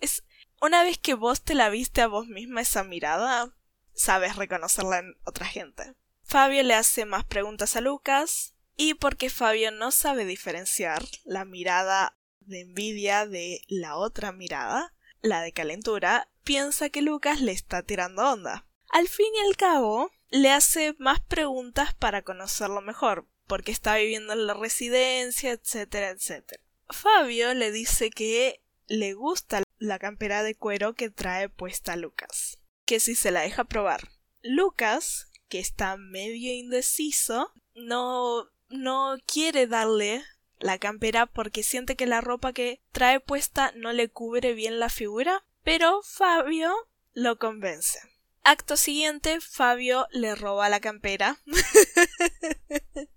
una 0.60 0.82
vez 0.82 0.98
que 0.98 1.14
vos 1.14 1.42
te 1.42 1.54
la 1.54 1.68
viste 1.68 2.00
a 2.00 2.06
vos 2.08 2.26
misma 2.26 2.62
esa 2.62 2.82
mirada, 2.82 3.54
sabes 3.92 4.36
reconocerla 4.36 4.98
en 4.98 5.14
otra 5.24 5.46
gente. 5.46 5.94
Fabio 6.22 6.62
le 6.62 6.74
hace 6.74 7.04
más 7.04 7.24
preguntas 7.24 7.76
a 7.76 7.80
Lucas, 7.80 8.54
y 8.76 8.94
porque 8.94 9.28
Fabio 9.30 9.70
no 9.70 9.90
sabe 9.90 10.24
diferenciar 10.24 11.04
la 11.24 11.44
mirada 11.44 12.16
de 12.40 12.60
envidia 12.60 13.26
de 13.26 13.60
la 13.66 13.96
otra 13.96 14.32
mirada, 14.32 14.94
la 15.20 15.42
de 15.42 15.52
calentura, 15.52 16.28
piensa 16.44 16.88
que 16.88 17.02
Lucas 17.02 17.40
le 17.40 17.52
está 17.52 17.82
tirando 17.82 18.22
onda. 18.22 18.66
Al 18.90 19.08
fin 19.08 19.26
y 19.34 19.46
al 19.48 19.56
cabo, 19.56 20.10
le 20.30 20.50
hace 20.50 20.94
más 20.98 21.20
preguntas 21.20 21.94
para 21.94 22.22
conocerlo 22.22 22.80
mejor, 22.80 23.26
porque 23.46 23.72
está 23.72 23.96
viviendo 23.96 24.32
en 24.32 24.46
la 24.46 24.54
residencia, 24.54 25.52
etcétera, 25.52 26.10
etcétera. 26.10 26.62
Fabio 26.90 27.54
le 27.54 27.70
dice 27.72 28.10
que 28.10 28.62
le 28.86 29.12
gusta 29.14 29.62
la 29.78 29.98
campera 29.98 30.42
de 30.42 30.54
cuero 30.54 30.94
que 30.94 31.10
trae 31.10 31.48
puesta 31.48 31.96
Lucas, 31.96 32.58
que 32.84 33.00
si 33.00 33.14
se 33.14 33.30
la 33.30 33.40
deja 33.40 33.64
probar. 33.64 34.08
Lucas, 34.42 35.30
que 35.48 35.58
está 35.58 35.96
medio 35.96 36.52
indeciso, 36.52 37.52
no 37.74 38.48
no 38.70 39.16
quiere 39.26 39.66
darle 39.66 40.22
la 40.58 40.78
campera 40.78 41.26
porque 41.26 41.62
siente 41.62 41.96
que 41.96 42.06
la 42.06 42.20
ropa 42.20 42.52
que 42.52 42.80
trae 42.92 43.20
puesta 43.20 43.72
no 43.76 43.92
le 43.92 44.08
cubre 44.08 44.54
bien 44.54 44.78
la 44.78 44.88
figura, 44.88 45.44
pero 45.62 46.02
Fabio 46.02 46.74
lo 47.12 47.38
convence. 47.38 47.98
Acto 48.44 48.76
siguiente, 48.76 49.40
Fabio 49.40 50.06
le 50.10 50.34
roba 50.34 50.68
la 50.68 50.80
campera. 50.80 51.38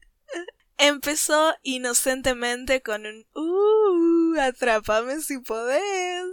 Empezó 0.77 1.53
inocentemente 1.61 2.81
con 2.81 3.05
un 3.05 3.25
uh, 3.35 4.39
atrápame 4.39 5.21
si 5.21 5.37
podés. 5.39 6.25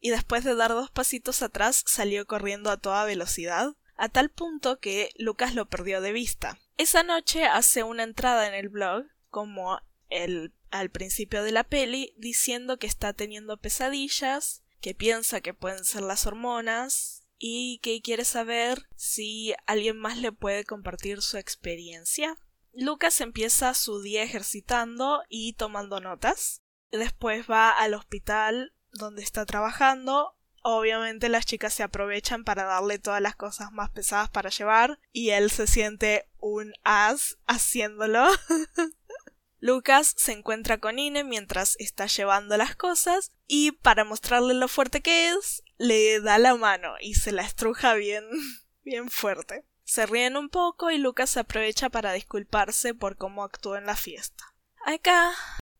Y 0.00 0.10
después 0.10 0.44
de 0.44 0.54
dar 0.54 0.70
dos 0.70 0.90
pasitos 0.90 1.42
atrás 1.42 1.82
salió 1.86 2.26
corriendo 2.26 2.70
a 2.70 2.76
toda 2.76 3.04
velocidad, 3.04 3.74
a 3.96 4.08
tal 4.08 4.28
punto 4.28 4.78
que 4.78 5.10
Lucas 5.16 5.54
lo 5.54 5.66
perdió 5.66 6.00
de 6.00 6.12
vista. 6.12 6.58
Esa 6.76 7.02
noche 7.02 7.46
hace 7.46 7.82
una 7.82 8.02
entrada 8.02 8.46
en 8.46 8.54
el 8.54 8.68
blog 8.68 9.06
como 9.30 9.80
el, 10.10 10.52
al 10.70 10.90
principio 10.90 11.42
de 11.42 11.52
la 11.52 11.64
peli 11.64 12.14
diciendo 12.18 12.78
que 12.78 12.86
está 12.86 13.14
teniendo 13.14 13.56
pesadillas, 13.56 14.62
que 14.80 14.94
piensa 14.94 15.40
que 15.40 15.54
pueden 15.54 15.84
ser 15.84 16.02
las 16.02 16.26
hormonas 16.26 17.15
y 17.38 17.78
que 17.82 18.00
quiere 18.02 18.24
saber 18.24 18.88
si 18.96 19.54
alguien 19.66 19.98
más 19.98 20.18
le 20.18 20.32
puede 20.32 20.64
compartir 20.64 21.22
su 21.22 21.36
experiencia. 21.36 22.36
Lucas 22.72 23.20
empieza 23.20 23.74
su 23.74 24.02
día 24.02 24.22
ejercitando 24.22 25.22
y 25.28 25.54
tomando 25.54 26.00
notas. 26.00 26.62
Después 26.90 27.46
va 27.50 27.70
al 27.70 27.94
hospital 27.94 28.74
donde 28.92 29.22
está 29.22 29.46
trabajando. 29.46 30.36
Obviamente 30.62 31.28
las 31.28 31.46
chicas 31.46 31.74
se 31.74 31.82
aprovechan 31.82 32.44
para 32.44 32.64
darle 32.64 32.98
todas 32.98 33.20
las 33.20 33.36
cosas 33.36 33.72
más 33.72 33.90
pesadas 33.90 34.28
para 34.30 34.50
llevar 34.50 34.98
y 35.12 35.30
él 35.30 35.50
se 35.50 35.66
siente 35.66 36.28
un 36.38 36.72
as 36.84 37.38
haciéndolo. 37.46 38.26
Lucas 39.60 40.14
se 40.16 40.32
encuentra 40.32 40.78
con 40.78 40.98
Ine 40.98 41.24
mientras 41.24 41.76
está 41.78 42.06
llevando 42.06 42.56
las 42.56 42.76
cosas 42.76 43.32
y 43.46 43.72
para 43.72 44.04
mostrarle 44.04 44.54
lo 44.54 44.68
fuerte 44.68 45.00
que 45.00 45.30
es, 45.30 45.62
le 45.78 46.20
da 46.20 46.38
la 46.38 46.54
mano 46.54 46.94
y 47.00 47.14
se 47.14 47.32
la 47.32 47.42
estruja 47.42 47.94
bien, 47.94 48.24
bien 48.84 49.10
fuerte. 49.10 49.64
Se 49.84 50.06
ríen 50.06 50.36
un 50.36 50.48
poco 50.48 50.90
y 50.90 50.98
Lucas 50.98 51.36
aprovecha 51.36 51.90
para 51.90 52.12
disculparse 52.12 52.94
por 52.94 53.16
cómo 53.16 53.44
actuó 53.44 53.76
en 53.76 53.86
la 53.86 53.96
fiesta. 53.96 54.44
Acá, 54.84 55.32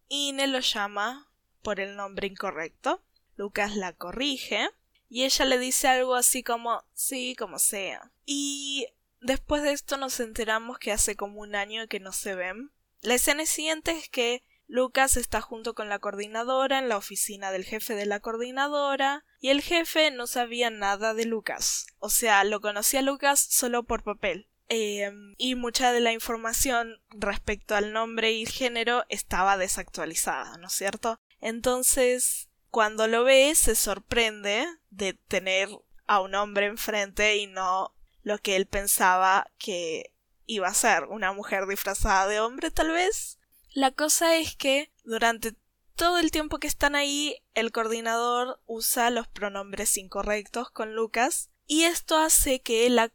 Ine 0.09 0.47
lo 0.47 0.61
llama 0.61 1.31
por 1.63 1.81
el 1.81 1.97
nombre 1.97 2.29
incorrecto. 2.29 3.03
Lucas 3.37 3.75
la 3.75 3.93
corrige 3.93 4.71
y 5.09 5.25
ella 5.25 5.45
le 5.45 5.59
dice 5.59 5.89
algo 5.89 6.15
así 6.15 6.43
como 6.43 6.85
sí, 6.95 7.35
como 7.37 7.59
sea. 7.59 8.13
Y 8.25 8.87
después 9.21 9.63
de 9.63 9.73
esto 9.73 9.97
nos 9.97 10.21
enteramos 10.21 10.79
que 10.79 10.93
hace 10.93 11.17
como 11.17 11.41
un 11.41 11.57
año 11.57 11.89
que 11.89 12.01
no 12.01 12.13
se 12.13 12.35
ven 12.35 12.71
la 13.07 13.15
escena 13.15 13.47
siguiente 13.47 13.93
es 13.93 14.09
que 14.09 14.43
Lucas 14.69 15.17
está 15.17 15.41
junto 15.41 15.75
con 15.75 15.89
la 15.89 15.99
coordinadora 15.99 16.79
en 16.79 16.89
la 16.89 16.97
oficina 16.97 17.53
del 17.53 17.65
jefe 17.65 17.95
de 17.95 18.07
la 18.07 18.21
coordinadora 18.21 19.25
y 19.41 19.51
el 19.51 19.63
jefe 19.63 20.11
no 20.11 20.27
sabía 20.27 20.71
nada 20.71 21.15
de 21.15 21.25
Lucas. 21.25 21.87
O 21.99 22.11
sea, 22.11 22.43
lo 22.45 22.61
conocía 22.61 23.03
Lucas 23.03 23.41
solo 23.41 23.85
por 23.85 24.03
papel. 24.03 24.49
em, 24.69 25.37
y 25.39 25.55
mucha 25.55 25.93
de 25.93 26.01
la 26.01 26.13
información 26.13 27.01
respecto 27.11 27.77
al 27.77 27.93
nombre 27.93 28.33
y 28.33 28.47
género 28.47 29.05
estaba 29.09 29.57
desactualizada, 29.57 30.57
¿no 30.59 30.67
es 30.67 30.73
cierto? 30.73 31.21
Entonces, 31.41 32.49
cuando 32.71 33.07
lo 33.07 33.23
ve, 33.23 33.55
se 33.55 33.77
sorprende 33.77 34.67
de 34.91 35.15
tener 35.15 35.69
a 36.09 36.21
un 36.21 36.35
hombre 36.35 36.67
enfrente 36.67 37.37
y 37.37 37.47
no 37.47 37.95
lo 38.23 38.39
que 38.39 38.57
él 38.57 38.67
pensaba 38.67 39.47
que 39.57 40.13
iba 40.47 40.67
a 40.69 40.75
ser, 40.75 41.05
una 41.05 41.33
mujer 41.33 41.67
disfrazada 41.67 42.27
de 42.27 42.41
hombre 42.41 42.73
tal 42.73 42.91
vez. 42.91 43.36
La 43.77 43.91
cosa 43.91 44.37
es 44.37 44.57
que 44.57 44.91
durante 45.05 45.55
todo 45.97 46.17
el 46.17 46.31
tiempo 46.31 46.59
que 46.59 46.67
están 46.67 46.95
ahí, 46.95 47.37
el 47.53 47.73
coordinador 47.73 48.59
usa 48.65 49.11
los 49.11 49.29
pronombres 49.29 49.99
incorrectos 49.99 50.71
con 50.71 50.95
Lucas 50.95 51.51
y 51.67 51.83
esto 51.83 52.17
hace 52.17 52.63
que 52.63 52.87
el, 52.87 53.13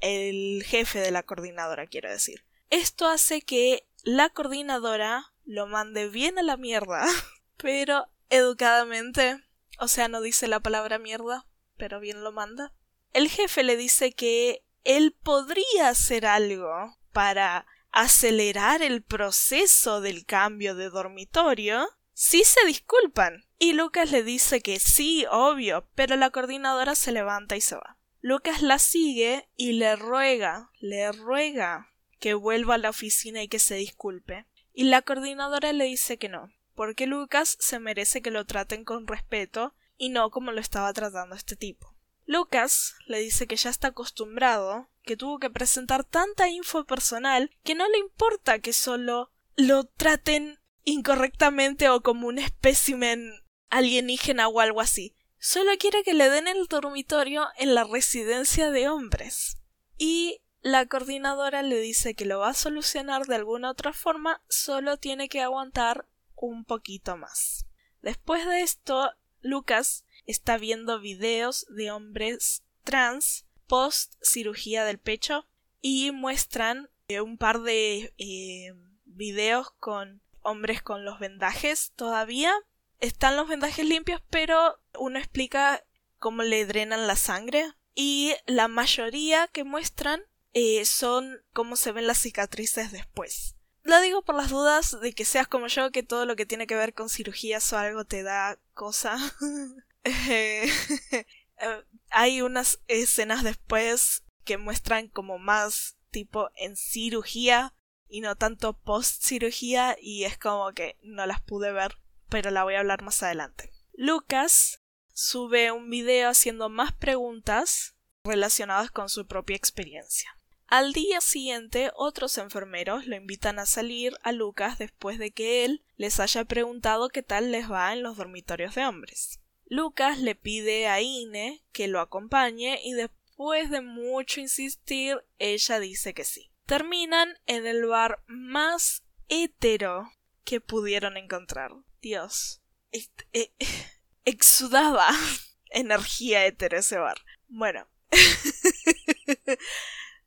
el 0.00 0.64
jefe 0.66 0.98
de 0.98 1.12
la 1.12 1.22
coordinadora, 1.22 1.86
quiero 1.86 2.10
decir, 2.10 2.44
esto 2.70 3.06
hace 3.06 3.42
que 3.42 3.86
la 4.02 4.30
coordinadora 4.30 5.32
lo 5.44 5.68
mande 5.68 6.08
bien 6.08 6.40
a 6.40 6.42
la 6.42 6.56
mierda, 6.56 7.06
pero 7.56 8.08
educadamente, 8.30 9.40
o 9.78 9.86
sea, 9.86 10.08
no 10.08 10.20
dice 10.22 10.48
la 10.48 10.58
palabra 10.58 10.98
mierda, 10.98 11.46
pero 11.76 12.00
bien 12.00 12.24
lo 12.24 12.32
manda. 12.32 12.74
El 13.12 13.28
jefe 13.28 13.62
le 13.62 13.76
dice 13.76 14.10
que 14.10 14.64
él 14.82 15.16
podría 15.22 15.88
hacer 15.88 16.26
algo 16.26 16.96
para 17.12 17.64
acelerar 17.92 18.82
el 18.82 19.02
proceso 19.02 20.00
del 20.00 20.24
cambio 20.24 20.74
de 20.74 20.90
dormitorio 20.90 21.88
si 22.12 22.44
se 22.44 22.64
disculpan. 22.66 23.46
Y 23.58 23.72
Lucas 23.72 24.10
le 24.10 24.22
dice 24.22 24.60
que 24.60 24.78
sí, 24.78 25.26
obvio, 25.30 25.86
pero 25.94 26.16
la 26.16 26.30
coordinadora 26.30 26.94
se 26.94 27.12
levanta 27.12 27.56
y 27.56 27.60
se 27.60 27.76
va. 27.76 27.96
Lucas 28.20 28.62
la 28.62 28.78
sigue 28.78 29.48
y 29.56 29.72
le 29.72 29.96
ruega, 29.96 30.70
le 30.80 31.10
ruega 31.12 31.90
que 32.18 32.34
vuelva 32.34 32.74
a 32.74 32.78
la 32.78 32.90
oficina 32.90 33.42
y 33.42 33.48
que 33.48 33.58
se 33.58 33.76
disculpe. 33.76 34.46
Y 34.74 34.84
la 34.84 35.02
coordinadora 35.02 35.72
le 35.72 35.84
dice 35.84 36.18
que 36.18 36.28
no, 36.28 36.50
porque 36.74 37.06
Lucas 37.06 37.56
se 37.60 37.78
merece 37.78 38.22
que 38.22 38.30
lo 38.30 38.44
traten 38.44 38.84
con 38.84 39.06
respeto 39.06 39.74
y 39.96 40.10
no 40.10 40.30
como 40.30 40.52
lo 40.52 40.60
estaba 40.60 40.92
tratando 40.92 41.34
este 41.34 41.56
tipo. 41.56 41.94
Lucas 42.30 42.94
le 43.06 43.18
dice 43.18 43.48
que 43.48 43.56
ya 43.56 43.70
está 43.70 43.88
acostumbrado, 43.88 44.88
que 45.02 45.16
tuvo 45.16 45.40
que 45.40 45.50
presentar 45.50 46.04
tanta 46.04 46.48
info 46.48 46.84
personal 46.84 47.50
que 47.64 47.74
no 47.74 47.88
le 47.88 47.98
importa 47.98 48.60
que 48.60 48.72
solo 48.72 49.32
lo 49.56 49.82
traten 49.82 50.60
incorrectamente 50.84 51.88
o 51.88 52.02
como 52.02 52.28
un 52.28 52.38
espécimen 52.38 53.32
alienígena 53.68 54.46
o 54.46 54.60
algo 54.60 54.80
así. 54.80 55.16
Solo 55.40 55.72
quiere 55.76 56.04
que 56.04 56.14
le 56.14 56.30
den 56.30 56.46
el 56.46 56.68
dormitorio 56.68 57.48
en 57.58 57.74
la 57.74 57.82
residencia 57.82 58.70
de 58.70 58.88
hombres. 58.88 59.58
Y 59.98 60.40
la 60.60 60.86
coordinadora 60.86 61.62
le 61.62 61.80
dice 61.80 62.14
que 62.14 62.26
lo 62.26 62.38
va 62.38 62.50
a 62.50 62.54
solucionar 62.54 63.26
de 63.26 63.34
alguna 63.34 63.72
otra 63.72 63.92
forma, 63.92 64.40
solo 64.48 64.98
tiene 64.98 65.28
que 65.28 65.42
aguantar 65.42 66.06
un 66.36 66.64
poquito 66.64 67.16
más. 67.16 67.66
Después 68.02 68.46
de 68.46 68.62
esto, 68.62 69.10
Lucas 69.40 70.04
está 70.26 70.58
viendo 70.58 71.00
videos 71.00 71.66
de 71.70 71.90
hombres 71.90 72.62
trans 72.84 73.46
post 73.66 74.14
cirugía 74.22 74.84
del 74.84 74.98
pecho 74.98 75.46
y 75.80 76.10
muestran 76.10 76.90
eh, 77.08 77.20
un 77.20 77.38
par 77.38 77.60
de 77.60 78.12
eh, 78.18 78.74
videos 79.04 79.70
con 79.78 80.22
hombres 80.42 80.82
con 80.82 81.04
los 81.04 81.18
vendajes 81.18 81.92
todavía. 81.96 82.52
Están 82.98 83.36
los 83.36 83.48
vendajes 83.48 83.84
limpios, 83.86 84.22
pero 84.30 84.80
uno 84.98 85.18
explica 85.18 85.84
cómo 86.18 86.42
le 86.42 86.66
drenan 86.66 87.06
la 87.06 87.16
sangre 87.16 87.64
y 87.94 88.34
la 88.46 88.68
mayoría 88.68 89.48
que 89.48 89.64
muestran 89.64 90.22
eh, 90.52 90.84
son 90.84 91.42
cómo 91.52 91.76
se 91.76 91.92
ven 91.92 92.06
las 92.06 92.18
cicatrices 92.18 92.92
después. 92.92 93.56
Lo 93.82 94.00
digo 94.00 94.22
por 94.22 94.34
las 94.34 94.50
dudas 94.50 95.00
de 95.00 95.12
que 95.12 95.24
seas 95.24 95.48
como 95.48 95.66
yo, 95.68 95.90
que 95.90 96.02
todo 96.02 96.26
lo 96.26 96.36
que 96.36 96.46
tiene 96.46 96.66
que 96.66 96.76
ver 96.76 96.92
con 96.92 97.08
cirugías 97.08 97.72
o 97.72 97.78
algo 97.78 98.04
te 98.04 98.22
da 98.22 98.58
cosa. 98.74 99.16
Eh, 101.62 101.84
hay 102.08 102.40
unas 102.40 102.80
escenas 102.88 103.44
después 103.44 104.24
que 104.44 104.56
muestran 104.56 105.08
como 105.08 105.38
más 105.38 105.98
tipo 106.10 106.48
en 106.54 106.74
cirugía 106.74 107.74
y 108.08 108.22
no 108.22 108.34
tanto 108.34 108.72
post 108.78 109.22
cirugía 109.22 109.94
y 110.00 110.24
es 110.24 110.38
como 110.38 110.72
que 110.72 110.98
no 111.02 111.26
las 111.26 111.42
pude 111.42 111.70
ver, 111.70 111.98
pero 112.30 112.50
la 112.50 112.64
voy 112.64 112.76
a 112.76 112.80
hablar 112.80 113.02
más 113.02 113.22
adelante. 113.22 113.70
Lucas 113.92 114.80
sube 115.12 115.70
un 115.70 115.90
video 115.90 116.30
haciendo 116.30 116.70
más 116.70 116.92
preguntas 116.94 117.94
relacionadas 118.24 118.90
con 118.90 119.08
su 119.08 119.26
propia 119.26 119.56
experiencia. 119.56 120.34
Al 120.66 120.92
día 120.92 121.20
siguiente, 121.20 121.90
otros 121.96 122.38
enfermeros 122.38 123.06
lo 123.06 123.16
invitan 123.16 123.58
a 123.58 123.66
salir 123.66 124.16
a 124.22 124.30
Lucas 124.30 124.78
después 124.78 125.18
de 125.18 125.32
que 125.32 125.64
él 125.64 125.84
les 125.96 126.20
haya 126.20 126.44
preguntado 126.44 127.08
qué 127.08 127.24
tal 127.24 127.50
les 127.50 127.70
va 127.70 127.92
en 127.92 128.04
los 128.04 128.16
dormitorios 128.16 128.76
de 128.76 128.86
hombres. 128.86 129.39
Lucas 129.70 130.18
le 130.18 130.34
pide 130.34 130.88
a 130.88 131.00
Ine 131.00 131.62
que 131.70 131.86
lo 131.86 132.00
acompañe 132.00 132.80
y 132.82 132.92
después 132.92 133.70
de 133.70 133.80
mucho 133.80 134.40
insistir, 134.40 135.24
ella 135.38 135.78
dice 135.78 136.12
que 136.12 136.24
sí. 136.24 136.50
Terminan 136.66 137.38
en 137.46 137.68
el 137.68 137.86
bar 137.86 138.20
más 138.26 139.04
hétero 139.28 140.12
que 140.44 140.60
pudieron 140.60 141.16
encontrar. 141.16 141.70
Dios. 142.02 142.60
Eh, 142.90 143.52
exudaba 144.24 145.08
energía 145.70 146.44
hétero 146.46 146.78
ese 146.78 146.98
bar. 146.98 147.20
Bueno. 147.46 147.86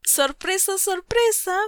sorpresa, 0.03 0.77
sorpresa, 0.77 1.59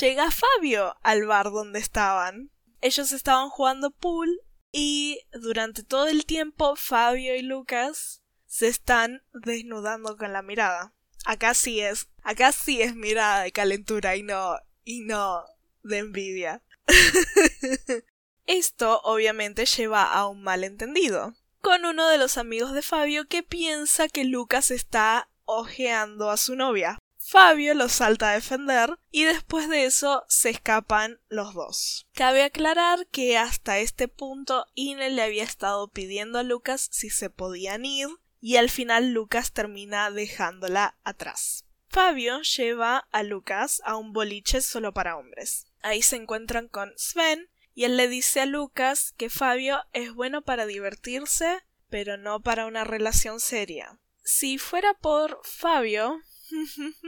llega 0.00 0.30
Fabio 0.30 0.96
al 1.02 1.26
bar 1.26 1.50
donde 1.50 1.78
estaban. 1.78 2.50
Ellos 2.80 3.12
estaban 3.12 3.50
jugando 3.50 3.90
pool 3.90 4.40
y 4.78 5.26
durante 5.32 5.82
todo 5.82 6.06
el 6.06 6.24
tiempo 6.24 6.76
Fabio 6.76 7.34
y 7.34 7.42
Lucas 7.42 8.22
se 8.46 8.68
están 8.68 9.24
desnudando 9.32 10.16
con 10.16 10.32
la 10.32 10.40
mirada. 10.40 10.94
Acá 11.24 11.54
sí 11.54 11.80
es, 11.80 12.08
acá 12.22 12.52
sí 12.52 12.80
es 12.80 12.94
mirada 12.94 13.42
de 13.42 13.50
calentura 13.50 14.14
y 14.14 14.22
no, 14.22 14.54
y 14.84 15.00
no 15.00 15.44
de 15.82 15.98
envidia. 15.98 16.62
Esto 18.46 19.00
obviamente 19.02 19.66
lleva 19.66 20.04
a 20.04 20.28
un 20.28 20.44
malentendido 20.44 21.34
con 21.60 21.84
uno 21.84 22.08
de 22.08 22.18
los 22.18 22.38
amigos 22.38 22.72
de 22.72 22.82
Fabio 22.82 23.26
que 23.26 23.42
piensa 23.42 24.08
que 24.08 24.24
Lucas 24.24 24.70
está 24.70 25.28
ojeando 25.44 26.30
a 26.30 26.36
su 26.36 26.54
novia. 26.54 26.98
Fabio 27.30 27.74
los 27.74 27.92
salta 27.92 28.30
a 28.30 28.34
defender 28.36 28.98
y 29.10 29.24
después 29.24 29.68
de 29.68 29.84
eso 29.84 30.24
se 30.28 30.48
escapan 30.48 31.20
los 31.28 31.52
dos. 31.52 32.08
Cabe 32.14 32.42
aclarar 32.42 33.06
que 33.08 33.36
hasta 33.36 33.80
este 33.80 34.08
punto 34.08 34.64
Ine 34.72 35.10
le 35.10 35.20
había 35.20 35.44
estado 35.44 35.88
pidiendo 35.88 36.38
a 36.38 36.42
Lucas 36.42 36.88
si 36.90 37.10
se 37.10 37.28
podían 37.28 37.84
ir 37.84 38.08
y 38.40 38.56
al 38.56 38.70
final 38.70 39.12
Lucas 39.12 39.52
termina 39.52 40.10
dejándola 40.10 40.96
atrás. 41.04 41.66
Fabio 41.90 42.40
lleva 42.40 43.06
a 43.12 43.22
Lucas 43.22 43.82
a 43.84 43.96
un 43.96 44.14
boliche 44.14 44.62
solo 44.62 44.94
para 44.94 45.18
hombres. 45.18 45.66
Ahí 45.82 46.00
se 46.00 46.16
encuentran 46.16 46.66
con 46.66 46.94
Sven 46.96 47.50
y 47.74 47.84
él 47.84 47.98
le 47.98 48.08
dice 48.08 48.40
a 48.40 48.46
Lucas 48.46 49.12
que 49.18 49.28
Fabio 49.28 49.84
es 49.92 50.14
bueno 50.14 50.40
para 50.40 50.64
divertirse, 50.64 51.62
pero 51.90 52.16
no 52.16 52.40
para 52.40 52.64
una 52.64 52.84
relación 52.84 53.38
seria. 53.38 54.00
Si 54.24 54.56
fuera 54.56 54.94
por 54.94 55.40
Fabio, 55.44 56.22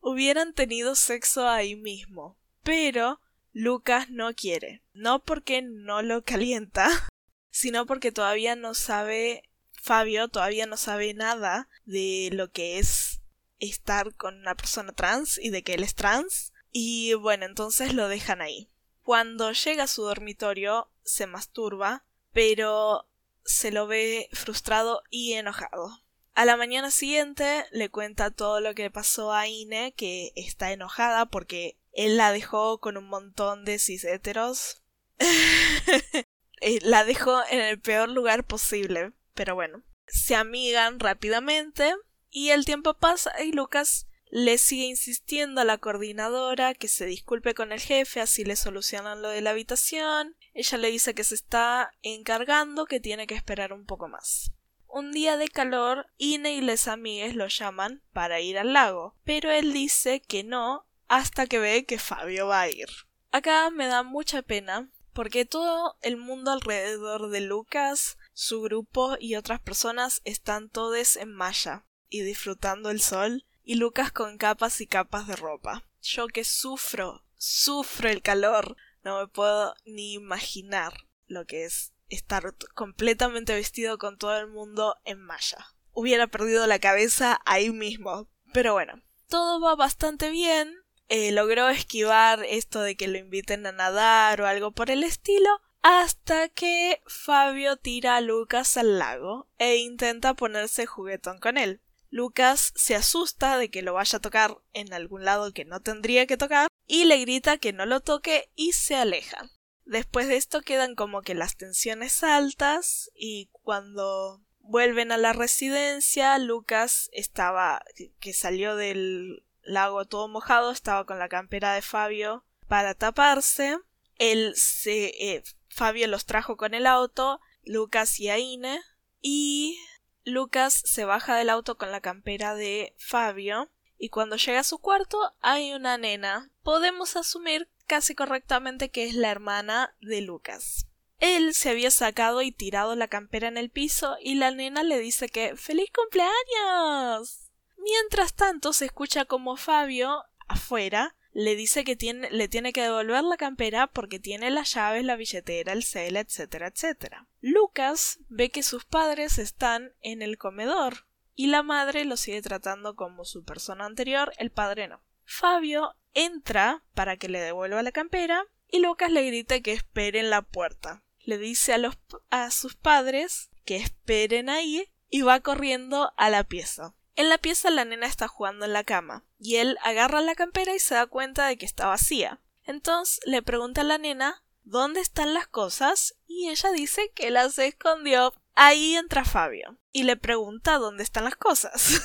hubieran 0.00 0.54
tenido 0.54 0.94
sexo 0.94 1.48
ahí 1.48 1.76
mismo. 1.76 2.38
Pero 2.62 3.20
Lucas 3.52 4.10
no 4.10 4.34
quiere. 4.34 4.82
No 4.92 5.24
porque 5.24 5.62
no 5.62 6.02
lo 6.02 6.24
calienta, 6.24 6.88
sino 7.50 7.86
porque 7.86 8.12
todavía 8.12 8.56
no 8.56 8.74
sabe. 8.74 9.42
Fabio 9.80 10.28
todavía 10.28 10.66
no 10.66 10.76
sabe 10.76 11.14
nada 11.14 11.68
de 11.84 12.30
lo 12.32 12.50
que 12.50 12.78
es 12.78 13.20
estar 13.60 14.14
con 14.16 14.36
una 14.36 14.56
persona 14.56 14.92
trans 14.92 15.38
y 15.38 15.50
de 15.50 15.62
que 15.62 15.74
él 15.74 15.84
es 15.84 15.94
trans. 15.94 16.52
Y 16.72 17.14
bueno, 17.14 17.46
entonces 17.46 17.94
lo 17.94 18.08
dejan 18.08 18.40
ahí. 18.40 18.70
Cuando 19.02 19.52
llega 19.52 19.84
a 19.84 19.88
su 19.88 20.02
dormitorio, 20.02 20.90
se 21.02 21.26
masturba, 21.26 22.04
pero 22.32 23.08
se 23.44 23.70
lo 23.70 23.86
ve 23.86 24.28
frustrado 24.32 25.02
y 25.10 25.32
enojado. 25.32 26.02
A 26.38 26.44
la 26.44 26.56
mañana 26.56 26.92
siguiente 26.92 27.66
le 27.72 27.88
cuenta 27.88 28.30
todo 28.30 28.60
lo 28.60 28.72
que 28.76 28.92
pasó 28.92 29.32
a 29.32 29.48
Ine, 29.48 29.92
que 29.96 30.30
está 30.36 30.70
enojada 30.70 31.26
porque 31.26 31.76
él 31.92 32.16
la 32.16 32.30
dejó 32.30 32.78
con 32.78 32.96
un 32.96 33.08
montón 33.08 33.64
de 33.64 33.80
cis 33.80 34.04
heteros. 34.04 34.80
Eh, 36.60 36.80
la 36.82 37.04
dejó 37.04 37.40
en 37.50 37.60
el 37.60 37.80
peor 37.80 38.08
lugar 38.08 38.42
posible, 38.44 39.12
pero 39.34 39.54
bueno. 39.54 39.84
Se 40.08 40.34
amigan 40.34 40.98
rápidamente 40.98 41.94
y 42.30 42.50
el 42.50 42.64
tiempo 42.64 42.94
pasa 42.94 43.32
y 43.44 43.52
Lucas 43.52 44.08
le 44.28 44.58
sigue 44.58 44.86
insistiendo 44.86 45.60
a 45.60 45.64
la 45.64 45.78
coordinadora 45.78 46.74
que 46.74 46.88
se 46.88 47.06
disculpe 47.06 47.54
con 47.54 47.70
el 47.70 47.78
jefe, 47.78 48.20
así 48.20 48.44
le 48.44 48.56
solucionan 48.56 49.22
lo 49.22 49.28
de 49.28 49.40
la 49.40 49.50
habitación. 49.50 50.36
Ella 50.52 50.78
le 50.78 50.90
dice 50.90 51.14
que 51.14 51.22
se 51.22 51.36
está 51.36 51.92
encargando, 52.02 52.86
que 52.86 52.98
tiene 52.98 53.28
que 53.28 53.36
esperar 53.36 53.72
un 53.72 53.86
poco 53.86 54.08
más. 54.08 54.50
Un 54.88 55.12
día 55.12 55.36
de 55.36 55.48
calor, 55.48 56.06
Ine 56.16 56.54
y 56.54 56.60
les 56.60 56.88
amigues 56.88 57.34
lo 57.34 57.46
llaman 57.48 58.02
para 58.12 58.40
ir 58.40 58.58
al 58.58 58.72
lago, 58.72 59.16
pero 59.24 59.50
él 59.50 59.72
dice 59.72 60.20
que 60.20 60.44
no 60.44 60.86
hasta 61.06 61.46
que 61.46 61.58
ve 61.58 61.84
que 61.84 61.98
Fabio 61.98 62.48
va 62.48 62.62
a 62.62 62.70
ir. 62.70 62.88
Acá 63.30 63.70
me 63.70 63.86
da 63.86 64.02
mucha 64.02 64.42
pena 64.42 64.90
porque 65.12 65.44
todo 65.44 65.96
el 66.00 66.16
mundo 66.16 66.52
alrededor 66.52 67.30
de 67.30 67.40
Lucas, 67.40 68.18
su 68.32 68.62
grupo 68.62 69.16
y 69.18 69.34
otras 69.34 69.60
personas 69.60 70.20
están 70.24 70.70
todos 70.70 71.16
en 71.16 71.32
malla 71.32 71.84
y 72.08 72.22
disfrutando 72.22 72.90
el 72.90 73.00
sol 73.00 73.44
y 73.64 73.74
Lucas 73.74 74.12
con 74.12 74.38
capas 74.38 74.80
y 74.80 74.86
capas 74.86 75.26
de 75.26 75.36
ropa. 75.36 75.84
Yo 76.00 76.28
que 76.28 76.44
sufro, 76.44 77.24
sufro 77.36 78.08
el 78.08 78.22
calor, 78.22 78.76
no 79.02 79.20
me 79.20 79.26
puedo 79.26 79.74
ni 79.84 80.14
imaginar 80.14 81.08
lo 81.26 81.44
que 81.46 81.64
es 81.64 81.92
estar 82.08 82.54
completamente 82.74 83.54
vestido 83.54 83.98
con 83.98 84.18
todo 84.18 84.38
el 84.38 84.48
mundo 84.48 84.96
en 85.04 85.20
malla. 85.20 85.66
Hubiera 85.92 86.26
perdido 86.26 86.66
la 86.66 86.78
cabeza 86.78 87.40
ahí 87.44 87.70
mismo. 87.70 88.28
Pero 88.52 88.72
bueno, 88.72 89.02
todo 89.28 89.60
va 89.60 89.74
bastante 89.74 90.30
bien. 90.30 90.74
Eh, 91.08 91.32
logró 91.32 91.68
esquivar 91.68 92.44
esto 92.44 92.80
de 92.80 92.96
que 92.96 93.08
lo 93.08 93.18
inviten 93.18 93.66
a 93.66 93.72
nadar 93.72 94.40
o 94.40 94.46
algo 94.46 94.72
por 94.72 94.90
el 94.90 95.04
estilo. 95.04 95.48
Hasta 95.82 96.48
que 96.48 97.00
Fabio 97.06 97.76
tira 97.76 98.16
a 98.16 98.20
Lucas 98.20 98.76
al 98.76 98.98
lago 98.98 99.48
e 99.58 99.76
intenta 99.76 100.34
ponerse 100.34 100.86
juguetón 100.86 101.38
con 101.38 101.56
él. 101.56 101.80
Lucas 102.10 102.72
se 102.74 102.94
asusta 102.94 103.58
de 103.58 103.70
que 103.70 103.82
lo 103.82 103.94
vaya 103.94 104.16
a 104.16 104.20
tocar 104.20 104.58
en 104.72 104.92
algún 104.92 105.24
lado 105.24 105.52
que 105.52 105.64
no 105.64 105.80
tendría 105.80 106.26
que 106.26 106.36
tocar 106.36 106.68
y 106.86 107.04
le 107.04 107.18
grita 107.18 107.58
que 107.58 107.72
no 107.72 107.86
lo 107.86 108.00
toque 108.00 108.50
y 108.56 108.72
se 108.72 108.96
aleja. 108.96 109.50
Después 109.88 110.28
de 110.28 110.36
esto 110.36 110.60
quedan 110.60 110.94
como 110.94 111.22
que 111.22 111.34
las 111.34 111.56
tensiones 111.56 112.22
altas 112.22 113.10
y 113.14 113.48
cuando 113.62 114.42
vuelven 114.60 115.12
a 115.12 115.16
la 115.16 115.32
residencia, 115.32 116.36
Lucas 116.38 117.08
estaba 117.14 117.82
que 118.20 118.34
salió 118.34 118.76
del 118.76 119.46
lago 119.62 120.04
todo 120.04 120.28
mojado, 120.28 120.72
estaba 120.72 121.06
con 121.06 121.18
la 121.18 121.30
campera 121.30 121.72
de 121.72 121.80
Fabio 121.80 122.44
para 122.66 122.92
taparse. 122.92 123.78
Él 124.16 124.52
se 124.56 125.06
eh, 125.06 125.42
Fabio 125.70 126.06
los 126.06 126.26
trajo 126.26 126.58
con 126.58 126.74
el 126.74 126.86
auto, 126.86 127.40
Lucas 127.64 128.20
y 128.20 128.28
Aine 128.28 128.82
y 129.22 129.78
Lucas 130.22 130.82
se 130.84 131.06
baja 131.06 131.34
del 131.34 131.48
auto 131.48 131.78
con 131.78 131.92
la 131.92 132.02
campera 132.02 132.54
de 132.54 132.94
Fabio 132.98 133.70
y 133.96 134.10
cuando 134.10 134.36
llega 134.36 134.60
a 134.60 134.64
su 134.64 134.80
cuarto 134.80 135.18
hay 135.40 135.72
una 135.72 135.96
nena. 135.96 136.52
Podemos 136.62 137.16
asumir 137.16 137.70
casi 137.88 138.14
correctamente 138.14 138.90
que 138.90 139.08
es 139.08 139.14
la 139.14 139.32
hermana 139.32 139.96
de 140.00 140.20
Lucas. 140.20 140.86
Él 141.18 141.54
se 141.54 141.70
había 141.70 141.90
sacado 141.90 142.42
y 142.42 142.52
tirado 142.52 142.94
la 142.94 143.08
campera 143.08 143.48
en 143.48 143.56
el 143.56 143.70
piso 143.70 144.16
y 144.22 144.36
la 144.36 144.52
nena 144.52 144.84
le 144.84 145.00
dice 145.00 145.28
que 145.28 145.56
¡Feliz 145.56 145.90
cumpleaños! 145.92 147.50
Mientras 147.76 148.34
tanto 148.34 148.72
se 148.72 148.84
escucha 148.84 149.24
como 149.24 149.56
Fabio, 149.56 150.22
afuera, 150.46 151.16
le 151.32 151.56
dice 151.56 151.84
que 151.84 151.96
tiene, 151.96 152.30
le 152.30 152.48
tiene 152.48 152.72
que 152.72 152.82
devolver 152.82 153.24
la 153.24 153.36
campera 153.36 153.86
porque 153.88 154.18
tiene 154.18 154.50
las 154.50 154.74
llaves, 154.74 155.04
la 155.04 155.16
billetera, 155.16 155.72
el 155.72 155.82
cel, 155.82 156.16
etcétera, 156.16 156.68
etcétera. 156.68 157.26
Lucas 157.40 158.18
ve 158.28 158.50
que 158.50 158.62
sus 158.62 158.84
padres 158.84 159.38
están 159.38 159.92
en 160.00 160.22
el 160.22 160.38
comedor 160.38 161.06
y 161.34 161.48
la 161.48 161.62
madre 161.62 162.04
lo 162.04 162.16
sigue 162.16 162.42
tratando 162.42 162.96
como 162.96 163.24
su 163.24 163.44
persona 163.44 163.86
anterior, 163.86 164.32
el 164.38 164.50
padre 164.50 164.88
no. 164.88 165.00
Fabio 165.24 165.94
entra 166.14 166.82
para 166.94 167.16
que 167.16 167.28
le 167.28 167.40
devuelva 167.40 167.82
la 167.82 167.92
campera 167.92 168.44
y 168.68 168.80
Lucas 168.80 169.10
le 169.10 169.26
grita 169.26 169.60
que 169.60 169.72
espere 169.72 170.20
en 170.20 170.30
la 170.30 170.42
puerta. 170.42 171.02
Le 171.20 171.38
dice 171.38 171.74
a, 171.74 171.78
los, 171.78 171.98
a 172.30 172.50
sus 172.50 172.74
padres 172.74 173.50
que 173.64 173.76
esperen 173.76 174.48
ahí 174.48 174.90
y 175.10 175.22
va 175.22 175.40
corriendo 175.40 176.12
a 176.16 176.30
la 176.30 176.44
pieza. 176.44 176.94
En 177.16 177.28
la 177.28 177.38
pieza 177.38 177.70
la 177.70 177.84
nena 177.84 178.06
está 178.06 178.28
jugando 178.28 178.64
en 178.64 178.72
la 178.72 178.84
cama 178.84 179.24
y 179.38 179.56
él 179.56 179.76
agarra 179.82 180.20
la 180.20 180.34
campera 180.34 180.74
y 180.74 180.78
se 180.78 180.94
da 180.94 181.06
cuenta 181.06 181.46
de 181.46 181.56
que 181.56 181.66
está 181.66 181.88
vacía. 181.88 182.40
Entonces 182.64 183.20
le 183.24 183.42
pregunta 183.42 183.80
a 183.80 183.84
la 183.84 183.98
nena 183.98 184.42
dónde 184.62 185.00
están 185.00 185.34
las 185.34 185.48
cosas 185.48 186.14
y 186.26 186.48
ella 186.48 186.70
dice 186.70 187.10
que 187.14 187.30
las 187.30 187.58
escondió. 187.58 188.34
Ahí 188.54 188.96
entra 188.96 189.24
Fabio 189.24 189.78
y 189.92 190.04
le 190.04 190.16
pregunta 190.16 190.78
dónde 190.78 191.02
están 191.02 191.24
las 191.24 191.36
cosas. 191.36 192.00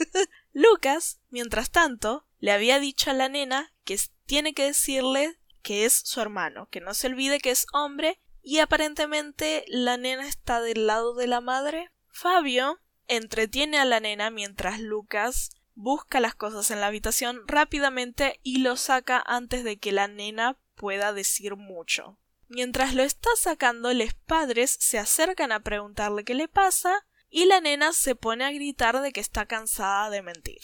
Lucas, 0.58 1.20
mientras 1.30 1.70
tanto, 1.70 2.26
le 2.40 2.50
había 2.50 2.80
dicho 2.80 3.12
a 3.12 3.14
la 3.14 3.28
nena 3.28 3.72
que 3.84 3.96
tiene 4.26 4.54
que 4.54 4.64
decirle 4.64 5.38
que 5.62 5.84
es 5.84 5.92
su 5.92 6.20
hermano, 6.20 6.68
que 6.68 6.80
no 6.80 6.94
se 6.94 7.06
olvide 7.06 7.38
que 7.38 7.52
es 7.52 7.68
hombre 7.72 8.20
y 8.42 8.58
aparentemente 8.58 9.64
la 9.68 9.96
nena 9.96 10.26
está 10.26 10.60
del 10.60 10.88
lado 10.88 11.14
de 11.14 11.28
la 11.28 11.40
madre. 11.40 11.92
Fabio 12.08 12.80
entretiene 13.06 13.78
a 13.78 13.84
la 13.84 14.00
nena 14.00 14.30
mientras 14.30 14.80
Lucas 14.80 15.50
busca 15.76 16.18
las 16.18 16.34
cosas 16.34 16.72
en 16.72 16.80
la 16.80 16.88
habitación 16.88 17.46
rápidamente 17.46 18.40
y 18.42 18.58
lo 18.58 18.74
saca 18.74 19.22
antes 19.24 19.62
de 19.62 19.78
que 19.78 19.92
la 19.92 20.08
nena 20.08 20.58
pueda 20.74 21.12
decir 21.12 21.54
mucho. 21.54 22.18
Mientras 22.48 22.94
lo 22.94 23.04
está 23.04 23.30
sacando, 23.36 23.94
los 23.94 24.12
padres 24.12 24.76
se 24.80 24.98
acercan 24.98 25.52
a 25.52 25.60
preguntarle 25.60 26.24
qué 26.24 26.34
le 26.34 26.48
pasa 26.48 27.06
y 27.30 27.46
la 27.46 27.60
nena 27.60 27.92
se 27.92 28.14
pone 28.14 28.44
a 28.44 28.52
gritar 28.52 29.00
de 29.00 29.12
que 29.12 29.20
está 29.20 29.46
cansada 29.46 30.10
de 30.10 30.22
mentir. 30.22 30.60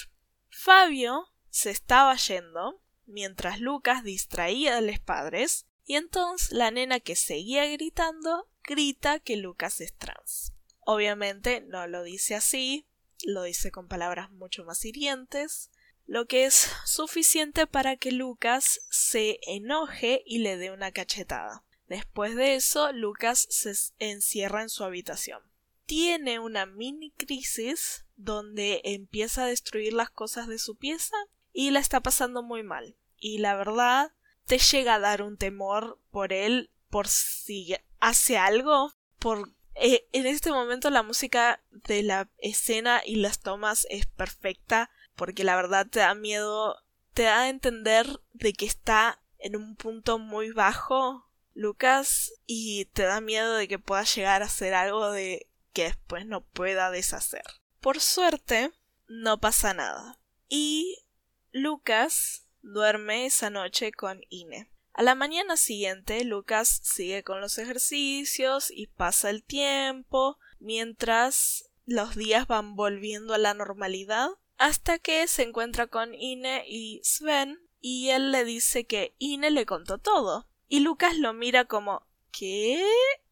Fabio 0.48 1.28
se 1.50 1.70
estaba 1.70 2.16
yendo 2.16 2.82
mientras 3.06 3.60
Lucas 3.60 4.02
distraía 4.02 4.78
a 4.78 4.80
los 4.80 4.98
padres 4.98 5.66
y 5.84 5.96
entonces 5.96 6.52
la 6.52 6.70
nena 6.70 7.00
que 7.00 7.16
seguía 7.16 7.66
gritando 7.66 8.48
grita 8.62 9.20
que 9.20 9.36
Lucas 9.36 9.80
es 9.80 9.94
trans. 9.96 10.52
Obviamente 10.80 11.60
no 11.60 11.86
lo 11.86 12.02
dice 12.02 12.34
así, 12.34 12.86
lo 13.24 13.42
dice 13.42 13.70
con 13.70 13.88
palabras 13.88 14.30
mucho 14.30 14.64
más 14.64 14.84
hirientes, 14.84 15.70
lo 16.06 16.26
que 16.26 16.44
es 16.44 16.70
suficiente 16.84 17.66
para 17.66 17.96
que 17.96 18.12
Lucas 18.12 18.80
se 18.90 19.38
enoje 19.46 20.22
y 20.26 20.38
le 20.38 20.56
dé 20.56 20.70
una 20.70 20.92
cachetada. 20.92 21.64
Después 21.86 22.34
de 22.34 22.54
eso, 22.54 22.92
Lucas 22.92 23.46
se 23.50 23.74
encierra 23.98 24.62
en 24.62 24.68
su 24.68 24.84
habitación. 24.84 25.42
Tiene 25.86 26.38
una 26.38 26.66
mini 26.66 27.10
crisis 27.12 28.04
donde 28.16 28.80
empieza 28.84 29.44
a 29.44 29.48
destruir 29.48 29.92
las 29.92 30.10
cosas 30.10 30.48
de 30.48 30.58
su 30.58 30.76
pieza 30.76 31.16
y 31.52 31.70
la 31.70 31.80
está 31.80 32.00
pasando 32.00 32.42
muy 32.42 32.62
mal. 32.62 32.96
Y 33.18 33.38
la 33.38 33.54
verdad, 33.54 34.12
te 34.46 34.58
llega 34.58 34.94
a 34.94 35.00
dar 35.00 35.22
un 35.22 35.36
temor 35.36 35.98
por 36.10 36.32
él, 36.32 36.70
por 36.90 37.08
si 37.08 37.74
hace 38.00 38.36
algo, 38.36 38.92
por... 39.18 39.52
Eh, 39.76 40.06
en 40.12 40.26
este 40.26 40.52
momento 40.52 40.88
la 40.88 41.02
música 41.02 41.60
de 41.72 42.04
la 42.04 42.30
escena 42.38 43.02
y 43.04 43.16
las 43.16 43.40
tomas 43.40 43.88
es 43.90 44.06
perfecta 44.06 44.88
porque 45.16 45.42
la 45.42 45.56
verdad 45.56 45.88
te 45.88 45.98
da 45.98 46.14
miedo, 46.14 46.76
te 47.12 47.24
da 47.24 47.42
a 47.42 47.48
entender 47.48 48.20
de 48.32 48.52
que 48.52 48.66
está 48.66 49.20
en 49.38 49.56
un 49.56 49.74
punto 49.74 50.18
muy 50.18 50.52
bajo 50.52 51.28
Lucas 51.54 52.32
y 52.46 52.86
te 52.86 53.02
da 53.02 53.20
miedo 53.20 53.54
de 53.54 53.66
que 53.66 53.80
pueda 53.80 54.04
llegar 54.04 54.42
a 54.42 54.46
hacer 54.46 54.74
algo 54.74 55.10
de 55.10 55.48
que 55.74 55.84
después 55.84 56.24
no 56.24 56.42
pueda 56.42 56.90
deshacer. 56.90 57.44
Por 57.80 58.00
suerte, 58.00 58.72
no 59.06 59.38
pasa 59.38 59.74
nada. 59.74 60.18
Y 60.48 61.04
Lucas 61.52 62.46
duerme 62.62 63.26
esa 63.26 63.50
noche 63.50 63.92
con 63.92 64.22
Ine. 64.30 64.70
A 64.94 65.02
la 65.02 65.14
mañana 65.14 65.56
siguiente, 65.56 66.24
Lucas 66.24 66.80
sigue 66.82 67.24
con 67.24 67.40
los 67.40 67.58
ejercicios 67.58 68.70
y 68.70 68.86
pasa 68.86 69.28
el 69.28 69.42
tiempo 69.42 70.38
mientras 70.60 71.68
los 71.84 72.14
días 72.14 72.46
van 72.46 72.76
volviendo 72.76 73.34
a 73.34 73.38
la 73.38 73.52
normalidad 73.52 74.28
hasta 74.56 74.98
que 74.98 75.26
se 75.26 75.42
encuentra 75.42 75.88
con 75.88 76.14
Ine 76.14 76.64
y 76.66 77.00
Sven 77.02 77.58
y 77.80 78.10
él 78.10 78.30
le 78.32 78.44
dice 78.44 78.86
que 78.86 79.14
Ine 79.18 79.50
le 79.50 79.66
contó 79.66 79.98
todo. 79.98 80.48
Y 80.68 80.80
Lucas 80.80 81.18
lo 81.18 81.34
mira 81.34 81.66
como 81.66 82.06
¿qué? 82.30 82.82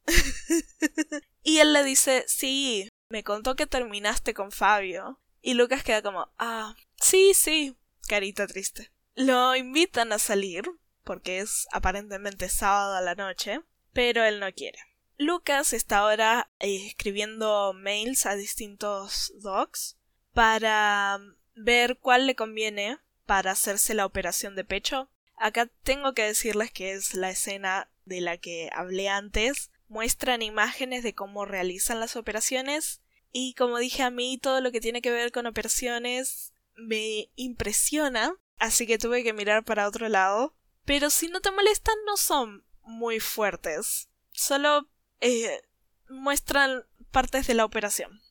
y 1.43 1.59
él 1.59 1.73
le 1.73 1.85
dice 1.85 2.25
sí, 2.27 2.89
me 3.09 3.25
contó 3.25 3.57
que 3.57 3.67
terminaste 3.67 4.35
con 4.35 4.53
Fabio. 4.53 5.21
Y 5.41 5.55
Lucas 5.55 5.83
queda 5.83 6.03
como 6.03 6.33
ah, 6.39 6.75
sí, 7.01 7.33
sí, 7.35 7.77
carita 8.09 8.47
triste. 8.47 8.93
Lo 9.15 9.55
invitan 9.57 10.13
a 10.13 10.19
salir, 10.19 10.65
porque 11.05 11.41
es 11.41 11.67
aparentemente 11.73 12.49
sábado 12.49 12.95
a 12.95 13.01
la 13.01 13.15
noche, 13.15 13.61
pero 13.93 14.25
él 14.25 14.41
no 14.41 14.53
quiere. 14.53 14.79
Lucas 15.19 15.73
está 15.73 15.99
ahora 15.99 16.51
eh, 16.59 16.87
escribiendo 16.87 17.73
mails 17.75 18.27
a 18.27 18.35
distintos 18.35 19.33
docs 19.37 19.97
para 20.33 21.21
ver 21.55 21.99
cuál 21.99 22.27
le 22.27 22.35
conviene 22.35 22.99
para 23.27 23.53
hacerse 23.53 23.95
la 23.95 24.07
operación 24.07 24.57
de 24.57 24.65
pecho. 24.65 25.11
Acá 25.37 25.69
tengo 25.83 26.15
que 26.15 26.25
decirles 26.25 26.71
que 26.71 26.93
es 26.93 27.15
la 27.15 27.31
escena 27.31 27.91
de 28.05 28.21
la 28.21 28.39
que 28.39 28.71
hablé 28.73 29.09
antes. 29.09 29.71
Muestran 29.93 30.41
imágenes 30.41 31.03
de 31.03 31.15
cómo 31.15 31.45
realizan 31.45 32.01
las 32.01 32.17
operaciones 32.17 33.03
y 33.31 33.53
como 33.53 33.77
dije 33.77 34.03
a 34.03 34.09
mí 34.09 34.39
todo 34.39 34.63
lo 34.63 34.73
que 34.73 34.81
tiene 34.81 35.03
que 35.03 35.11
ver 35.11 35.33
con 35.33 35.45
operaciones 35.45 36.55
me 36.77 37.31
impresiona, 37.37 38.35
así 38.57 38.87
que 38.87 38.97
tuve 38.97 39.23
que 39.23 39.35
mirar 39.35 39.65
para 39.65 39.87
otro 39.87 40.09
lado. 40.09 40.57
Pero 40.87 41.11
si 41.11 41.29
no 41.29 41.43
te 41.43 41.51
molestan, 41.51 41.95
no 42.07 42.17
son 42.17 42.65
muy 42.85 43.21
fuertes. 43.21 44.09
Solo 44.31 44.89
eh, 45.21 45.61
muestran 46.09 46.87
partes 47.11 47.47
de 47.47 47.53
la 47.53 47.67
operación. 47.67 48.23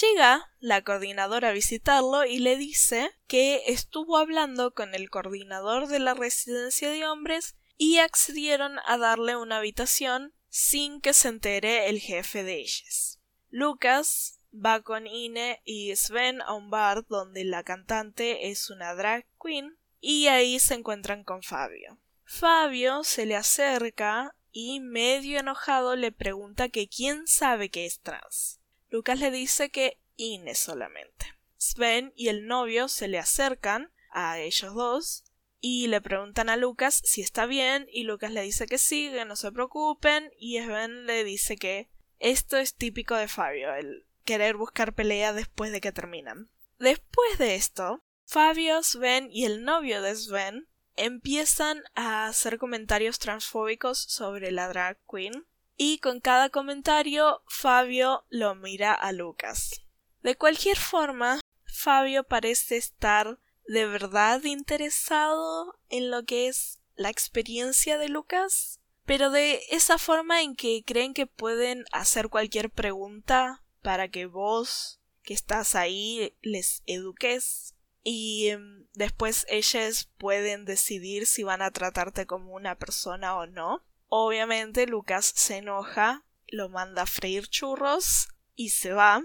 Llega 0.00 0.50
la 0.58 0.82
coordinadora 0.82 1.50
a 1.50 1.52
visitarlo 1.52 2.24
y 2.24 2.38
le 2.38 2.56
dice 2.56 3.10
que 3.26 3.64
estuvo 3.66 4.16
hablando 4.16 4.72
con 4.72 4.94
el 4.94 5.10
coordinador 5.10 5.86
de 5.86 5.98
la 5.98 6.14
residencia 6.14 6.90
de 6.90 7.06
hombres 7.06 7.56
y 7.76 7.98
accedieron 7.98 8.78
a 8.86 8.96
darle 8.96 9.36
una 9.36 9.58
habitación 9.58 10.32
sin 10.50 11.00
que 11.00 11.14
se 11.14 11.28
entere 11.28 11.88
el 11.88 12.00
jefe 12.00 12.42
de 12.42 12.56
ellas. 12.56 13.20
Lucas 13.48 14.40
va 14.52 14.82
con 14.82 15.06
Ine 15.06 15.62
y 15.64 15.94
Sven 15.96 16.42
a 16.42 16.54
un 16.54 16.70
bar 16.70 17.06
donde 17.06 17.44
la 17.44 17.62
cantante 17.62 18.50
es 18.50 18.68
una 18.68 18.94
drag 18.94 19.26
queen 19.42 19.78
y 20.00 20.26
ahí 20.26 20.58
se 20.58 20.74
encuentran 20.74 21.24
con 21.24 21.42
Fabio. 21.42 21.98
Fabio 22.24 23.04
se 23.04 23.26
le 23.26 23.36
acerca 23.36 24.34
y 24.52 24.80
medio 24.80 25.38
enojado 25.38 25.94
le 25.96 26.12
pregunta 26.12 26.68
que 26.68 26.88
quién 26.88 27.26
sabe 27.26 27.70
que 27.70 27.86
es 27.86 28.00
trans. 28.00 28.60
Lucas 28.88 29.20
le 29.20 29.30
dice 29.30 29.70
que 29.70 30.00
Ine 30.16 30.54
solamente. 30.54 31.26
Sven 31.56 32.12
y 32.16 32.28
el 32.28 32.46
novio 32.46 32.88
se 32.88 33.06
le 33.06 33.18
acercan 33.18 33.92
a 34.10 34.38
ellos 34.40 34.74
dos 34.74 35.24
y 35.60 35.88
le 35.88 36.00
preguntan 36.00 36.48
a 36.48 36.56
Lucas 36.56 37.00
si 37.04 37.20
está 37.20 37.46
bien 37.46 37.86
y 37.92 38.04
Lucas 38.04 38.32
le 38.32 38.42
dice 38.42 38.66
que 38.66 38.78
sí, 38.78 39.10
que 39.12 39.24
no 39.24 39.36
se 39.36 39.52
preocupen 39.52 40.32
y 40.38 40.58
Sven 40.58 41.06
le 41.06 41.24
dice 41.24 41.56
que 41.56 41.90
esto 42.18 42.56
es 42.56 42.74
típico 42.74 43.14
de 43.14 43.28
Fabio, 43.28 43.74
el 43.74 44.06
querer 44.24 44.56
buscar 44.56 44.94
pelea 44.94 45.32
después 45.32 45.72
de 45.72 45.80
que 45.80 45.92
terminan. 45.92 46.50
Después 46.78 47.38
de 47.38 47.56
esto, 47.56 48.02
Fabio, 48.26 48.82
Sven 48.82 49.28
y 49.30 49.44
el 49.44 49.64
novio 49.64 50.02
de 50.02 50.14
Sven 50.14 50.68
empiezan 50.96 51.82
a 51.94 52.26
hacer 52.26 52.58
comentarios 52.58 53.18
transfóbicos 53.18 53.98
sobre 53.98 54.50
la 54.50 54.68
drag 54.68 54.98
queen 55.10 55.46
y 55.76 55.98
con 55.98 56.20
cada 56.20 56.50
comentario 56.50 57.42
Fabio 57.46 58.24
lo 58.28 58.54
mira 58.54 58.92
a 58.92 59.12
Lucas. 59.12 59.82
De 60.22 60.36
cualquier 60.36 60.76
forma, 60.76 61.40
Fabio 61.64 62.24
parece 62.24 62.76
estar 62.76 63.38
de 63.70 63.86
verdad 63.86 64.42
interesado 64.42 65.78
en 65.90 66.10
lo 66.10 66.24
que 66.24 66.48
es 66.48 66.80
la 66.96 67.08
experiencia 67.08 67.98
de 67.98 68.08
Lucas, 68.08 68.80
pero 69.04 69.30
de 69.30 69.62
esa 69.70 69.96
forma 69.96 70.42
en 70.42 70.56
que 70.56 70.82
creen 70.84 71.14
que 71.14 71.28
pueden 71.28 71.84
hacer 71.92 72.30
cualquier 72.30 72.70
pregunta 72.70 73.62
para 73.80 74.08
que 74.08 74.26
vos 74.26 75.00
que 75.22 75.34
estás 75.34 75.76
ahí 75.76 76.36
les 76.42 76.82
eduques 76.86 77.76
y 78.02 78.48
em, 78.48 78.88
después 78.94 79.46
ellas 79.48 80.10
pueden 80.18 80.64
decidir 80.64 81.26
si 81.26 81.44
van 81.44 81.62
a 81.62 81.70
tratarte 81.70 82.26
como 82.26 82.54
una 82.54 82.76
persona 82.76 83.36
o 83.36 83.46
no. 83.46 83.84
Obviamente 84.08 84.88
Lucas 84.88 85.30
se 85.36 85.58
enoja, 85.58 86.24
lo 86.48 86.70
manda 86.70 87.02
a 87.02 87.06
freír 87.06 87.46
churros 87.46 88.30
y 88.56 88.70
se 88.70 88.92
va. 88.92 89.22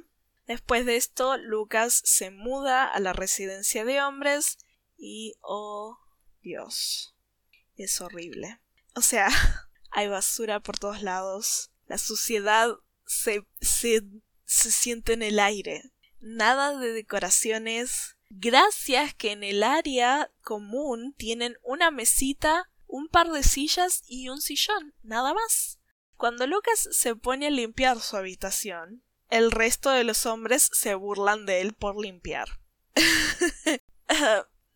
Después 0.47 0.85
de 0.85 0.95
esto, 0.95 1.37
Lucas 1.37 2.01
se 2.05 2.29
muda 2.29 2.85
a 2.85 2.99
la 2.99 3.13
residencia 3.13 3.83
de 3.83 4.01
hombres 4.01 4.57
y 4.97 5.33
oh 5.41 5.97
Dios, 6.41 7.15
es 7.75 7.99
horrible. 8.01 8.59
O 8.95 9.01
sea, 9.01 9.27
hay 9.91 10.07
basura 10.07 10.59
por 10.59 10.77
todos 10.77 11.01
lados. 11.01 11.71
La 11.87 11.97
suciedad 11.97 12.75
se, 13.05 13.45
se, 13.59 14.01
se 14.45 14.71
siente 14.71 15.13
en 15.13 15.23
el 15.23 15.39
aire. 15.39 15.91
Nada 16.19 16.77
de 16.77 16.91
decoraciones. 16.91 18.15
Gracias 18.29 19.13
que 19.13 19.31
en 19.31 19.43
el 19.43 19.63
área 19.63 20.31
común 20.41 21.13
tienen 21.17 21.57
una 21.63 21.91
mesita, 21.91 22.69
un 22.87 23.07
par 23.07 23.31
de 23.31 23.43
sillas 23.43 24.03
y 24.07 24.29
un 24.29 24.41
sillón. 24.41 24.93
Nada 25.01 25.33
más. 25.33 25.79
Cuando 26.17 26.47
Lucas 26.47 26.87
se 26.91 27.15
pone 27.15 27.47
a 27.47 27.51
limpiar 27.51 27.99
su 27.99 28.15
habitación, 28.15 29.03
el 29.29 29.51
resto 29.51 29.89
de 29.89 30.03
los 30.03 30.25
hombres 30.25 30.69
se 30.73 30.95
burlan 30.95 31.45
de 31.45 31.61
él 31.61 31.73
por 31.73 31.99
limpiar. 31.99 32.47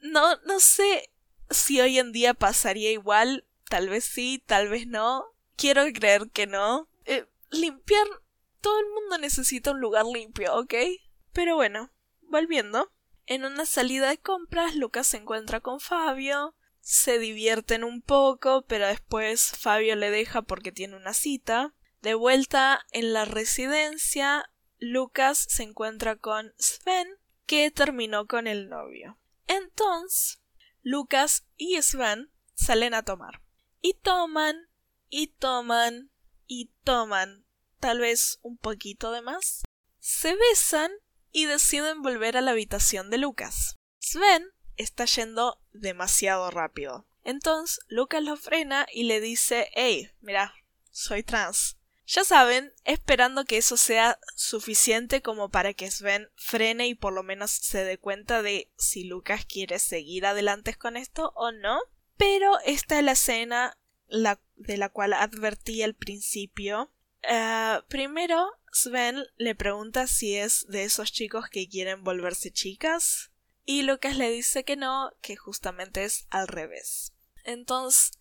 no, 0.01 0.35
no 0.45 0.59
sé 0.59 1.11
si 1.49 1.81
hoy 1.81 1.99
en 1.99 2.11
día 2.11 2.33
pasaría 2.33 2.91
igual, 2.91 3.45
tal 3.69 3.89
vez 3.89 4.05
sí, 4.05 4.43
tal 4.45 4.69
vez 4.69 4.87
no. 4.87 5.25
Quiero 5.55 5.83
creer 5.93 6.29
que 6.31 6.47
no. 6.47 6.89
Eh, 7.05 7.25
limpiar. 7.49 8.07
Todo 8.61 8.79
el 8.79 8.87
mundo 8.93 9.17
necesita 9.17 9.71
un 9.71 9.79
lugar 9.79 10.05
limpio, 10.05 10.53
¿ok? 10.55 10.73
Pero 11.31 11.55
bueno, 11.55 11.91
volviendo. 12.23 12.91
En 13.25 13.45
una 13.45 13.65
salida 13.65 14.09
de 14.09 14.17
compras, 14.17 14.75
Lucas 14.75 15.07
se 15.07 15.17
encuentra 15.17 15.61
con 15.61 15.79
Fabio. 15.79 16.55
Se 16.81 17.19
divierten 17.19 17.83
un 17.83 18.01
poco, 18.01 18.63
pero 18.63 18.87
después 18.87 19.51
Fabio 19.57 19.95
le 19.95 20.09
deja 20.09 20.41
porque 20.41 20.71
tiene 20.71 20.95
una 20.95 21.13
cita. 21.13 21.73
De 22.01 22.13
vuelta 22.13 22.85
en 22.91 23.13
la 23.13 23.25
residencia, 23.25 24.49
Lucas 24.77 25.45
se 25.49 25.63
encuentra 25.63 26.15
con 26.15 26.53
Sven, 26.57 27.07
que 27.45 27.71
terminó 27.71 28.27
con 28.27 28.47
el 28.47 28.69
novio. 28.69 29.17
Entonces, 29.47 30.39
Lucas 30.81 31.45
y 31.57 31.81
Sven 31.81 32.31
salen 32.53 32.93
a 32.93 33.03
tomar. 33.03 33.41
Y 33.81 33.95
toman, 33.95 34.55
y 35.09 35.27
toman, 35.27 36.11
y 36.47 36.71
toman, 36.83 37.45
tal 37.79 37.99
vez 37.99 38.39
un 38.43 38.57
poquito 38.57 39.11
de 39.11 39.21
más. 39.21 39.63
Se 39.99 40.35
besan 40.35 40.91
y 41.31 41.45
deciden 41.45 42.01
volver 42.01 42.37
a 42.37 42.41
la 42.41 42.51
habitación 42.51 43.09
de 43.09 43.17
Lucas. 43.17 43.75
Sven 43.99 44.47
está 44.77 45.05
yendo 45.05 45.61
demasiado 45.73 46.49
rápido. 46.51 47.07
Entonces 47.23 47.79
Lucas 47.87 48.23
lo 48.23 48.37
frena 48.37 48.87
y 48.91 49.03
le 49.03 49.19
dice 49.19 49.69
Hey, 49.73 50.11
mira, 50.21 50.53
soy 50.91 51.23
trans. 51.23 51.78
Ya 52.11 52.23
saben, 52.23 52.73
esperando 52.85 53.45
que 53.45 53.57
eso 53.57 53.77
sea 53.77 54.19
suficiente 54.35 55.21
como 55.21 55.49
para 55.49 55.75
que 55.75 55.91
Sven 55.91 56.27
frene 56.35 56.87
y 56.87 56.95
por 56.95 57.13
lo 57.13 57.21
menos 57.21 57.51
se 57.51 57.83
dé 57.83 57.99
cuenta 57.99 58.41
de 58.41 58.71
si 58.77 59.03
Lucas 59.03 59.45
quiere 59.45 59.77
seguir 59.77 60.25
adelante 60.25 60.73
con 60.73 60.97
esto 60.97 61.31
o 61.35 61.51
no. 61.51 61.79
Pero 62.17 62.59
esta 62.65 62.97
es 62.97 63.03
la 63.05 63.11
escena 63.11 63.77
de 64.07 64.77
la 64.77 64.89
cual 64.89 65.13
advertí 65.13 65.83
al 65.83 65.93
principio. 65.93 66.91
Eh, 67.21 67.79
primero, 67.89 68.53
Sven 68.71 69.23
le 69.37 69.53
pregunta 69.53 70.07
si 70.07 70.35
es 70.35 70.65
de 70.67 70.85
esos 70.85 71.11
chicos 71.11 71.47
que 71.47 71.69
quieren 71.69 72.03
volverse 72.03 72.49
chicas. 72.49 73.29
Y 73.65 73.83
Lucas 73.83 74.17
le 74.17 74.31
dice 74.31 74.63
que 74.63 74.77
no, 74.77 75.11
que 75.21 75.35
justamente 75.35 76.05
es 76.05 76.25
al 76.31 76.47
revés. 76.47 77.13
Entonces, 77.43 78.13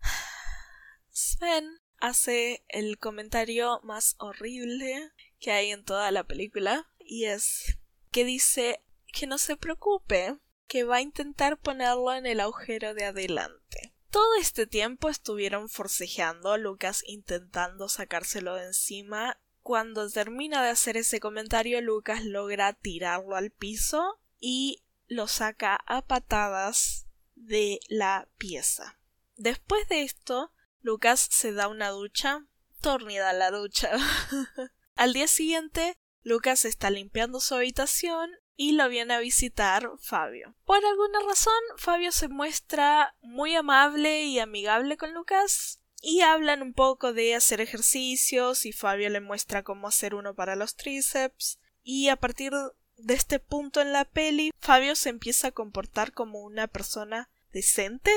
Sven 1.10 1.81
hace 2.02 2.64
el 2.68 2.98
comentario 2.98 3.80
más 3.84 4.16
horrible 4.18 5.12
que 5.38 5.52
hay 5.52 5.70
en 5.70 5.84
toda 5.84 6.10
la 6.10 6.24
película 6.24 6.90
y 6.98 7.26
es 7.26 7.78
que 8.10 8.24
dice 8.24 8.82
que 9.06 9.28
no 9.28 9.38
se 9.38 9.56
preocupe, 9.56 10.36
que 10.66 10.82
va 10.82 10.96
a 10.96 11.00
intentar 11.00 11.60
ponerlo 11.60 12.12
en 12.12 12.26
el 12.26 12.40
agujero 12.40 12.92
de 12.94 13.04
adelante. 13.04 13.94
Todo 14.10 14.34
este 14.34 14.66
tiempo 14.66 15.08
estuvieron 15.08 15.68
forcejeando, 15.68 16.58
Lucas 16.58 17.04
intentando 17.06 17.88
sacárselo 17.88 18.56
de 18.56 18.66
encima. 18.66 19.40
Cuando 19.60 20.10
termina 20.10 20.60
de 20.60 20.70
hacer 20.70 20.96
ese 20.96 21.20
comentario, 21.20 21.80
Lucas 21.82 22.24
logra 22.24 22.72
tirarlo 22.72 23.36
al 23.36 23.52
piso 23.52 24.18
y 24.40 24.82
lo 25.06 25.28
saca 25.28 25.78
a 25.86 26.02
patadas 26.02 27.06
de 27.36 27.78
la 27.88 28.28
pieza. 28.38 28.98
Después 29.36 29.88
de 29.88 30.02
esto, 30.02 30.52
Lucas 30.82 31.28
se 31.30 31.52
da 31.52 31.68
una 31.68 31.90
ducha, 31.90 32.44
tornida 32.80 33.32
la 33.32 33.50
ducha. 33.50 33.90
Al 34.96 35.12
día 35.12 35.28
siguiente, 35.28 35.96
Lucas 36.22 36.64
está 36.64 36.90
limpiando 36.90 37.40
su 37.40 37.54
habitación 37.54 38.30
y 38.56 38.72
lo 38.72 38.88
viene 38.88 39.14
a 39.14 39.20
visitar 39.20 39.90
Fabio. 40.00 40.54
Por 40.64 40.84
alguna 40.84 41.20
razón, 41.26 41.54
Fabio 41.76 42.12
se 42.12 42.28
muestra 42.28 43.14
muy 43.22 43.54
amable 43.54 44.24
y 44.24 44.38
amigable 44.38 44.96
con 44.96 45.14
Lucas 45.14 45.80
y 46.00 46.20
hablan 46.22 46.62
un 46.62 46.74
poco 46.74 47.12
de 47.12 47.34
hacer 47.34 47.60
ejercicios 47.60 48.66
y 48.66 48.72
Fabio 48.72 49.08
le 49.08 49.20
muestra 49.20 49.62
cómo 49.62 49.86
hacer 49.86 50.14
uno 50.14 50.34
para 50.34 50.56
los 50.56 50.74
tríceps 50.74 51.60
y 51.84 52.08
a 52.08 52.16
partir 52.16 52.52
de 52.96 53.14
este 53.14 53.38
punto 53.38 53.80
en 53.80 53.92
la 53.92 54.04
peli 54.04 54.50
Fabio 54.58 54.96
se 54.96 55.10
empieza 55.10 55.48
a 55.48 55.52
comportar 55.52 56.12
como 56.12 56.40
una 56.40 56.66
persona 56.66 57.30
decente 57.52 58.10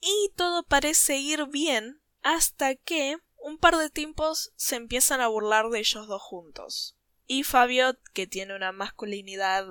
y 0.00 0.32
todo 0.36 0.62
parece 0.62 1.16
ir 1.16 1.46
bien 1.46 2.01
hasta 2.22 2.74
que 2.74 3.18
un 3.36 3.58
par 3.58 3.76
de 3.76 3.90
tiempos 3.90 4.52
se 4.56 4.76
empiezan 4.76 5.20
a 5.20 5.28
burlar 5.28 5.68
de 5.68 5.80
ellos 5.80 6.06
dos 6.06 6.22
juntos. 6.22 6.96
Y 7.26 7.42
Fabio, 7.42 7.98
que 8.12 8.26
tiene 8.26 8.54
una 8.54 8.72
masculinidad 8.72 9.66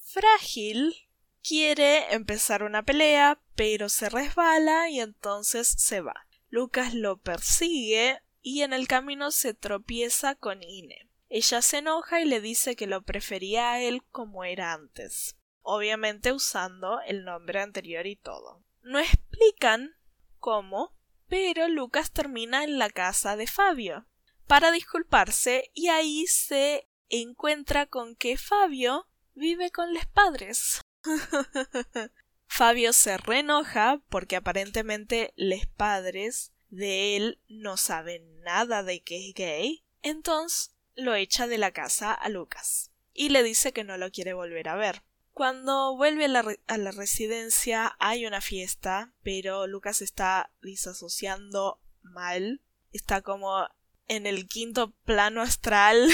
frágil, 0.00 1.08
quiere 1.42 2.12
empezar 2.14 2.62
una 2.62 2.82
pelea, 2.82 3.40
pero 3.54 3.88
se 3.88 4.08
resbala 4.08 4.88
y 4.88 5.00
entonces 5.00 5.68
se 5.68 6.00
va. 6.00 6.26
Lucas 6.48 6.94
lo 6.94 7.18
persigue 7.18 8.20
y 8.42 8.62
en 8.62 8.72
el 8.72 8.88
camino 8.88 9.30
se 9.30 9.54
tropieza 9.54 10.34
con 10.34 10.62
Ine. 10.62 11.08
Ella 11.28 11.62
se 11.62 11.78
enoja 11.78 12.20
y 12.20 12.26
le 12.26 12.40
dice 12.40 12.76
que 12.76 12.86
lo 12.86 13.02
prefería 13.02 13.72
a 13.72 13.80
él 13.80 14.02
como 14.10 14.44
era 14.44 14.74
antes, 14.74 15.36
obviamente 15.62 16.32
usando 16.32 17.00
el 17.06 17.24
nombre 17.24 17.60
anterior 17.60 18.06
y 18.06 18.16
todo. 18.16 18.62
No 18.82 18.98
explican 18.98 19.94
cómo, 20.38 20.92
pero 21.32 21.66
Lucas 21.66 22.12
termina 22.12 22.62
en 22.62 22.78
la 22.78 22.90
casa 22.90 23.36
de 23.36 23.46
Fabio 23.46 24.06
para 24.46 24.70
disculparse 24.70 25.70
y 25.72 25.88
ahí 25.88 26.26
se 26.26 26.90
encuentra 27.08 27.86
con 27.86 28.16
que 28.16 28.36
Fabio 28.36 29.08
vive 29.32 29.70
con 29.70 29.94
los 29.94 30.04
padres. 30.04 30.82
Fabio 32.46 32.92
se 32.92 33.16
reenoja 33.16 34.02
porque 34.10 34.36
aparentemente 34.36 35.32
los 35.36 35.64
padres 35.64 36.52
de 36.68 37.16
él 37.16 37.40
no 37.48 37.78
saben 37.78 38.42
nada 38.42 38.82
de 38.82 39.02
que 39.02 39.30
es 39.30 39.34
gay, 39.34 39.86
entonces 40.02 40.74
lo 40.96 41.14
echa 41.14 41.46
de 41.46 41.56
la 41.56 41.70
casa 41.70 42.12
a 42.12 42.28
Lucas 42.28 42.90
y 43.14 43.30
le 43.30 43.42
dice 43.42 43.72
que 43.72 43.84
no 43.84 43.96
lo 43.96 44.10
quiere 44.10 44.34
volver 44.34 44.68
a 44.68 44.76
ver. 44.76 45.02
Cuando 45.32 45.96
vuelve 45.96 46.26
a 46.26 46.78
la, 46.78 46.90
residencia 46.92 47.96
hay 47.98 48.26
una 48.26 48.42
fiesta, 48.42 49.14
pero 49.22 49.66
Lucas 49.66 50.02
está 50.02 50.52
disasociando 50.60 51.80
mal, 52.02 52.60
está 52.92 53.22
como 53.22 53.66
en 54.08 54.26
el 54.26 54.46
quinto 54.46 54.92
plano 55.04 55.40
astral, 55.40 56.10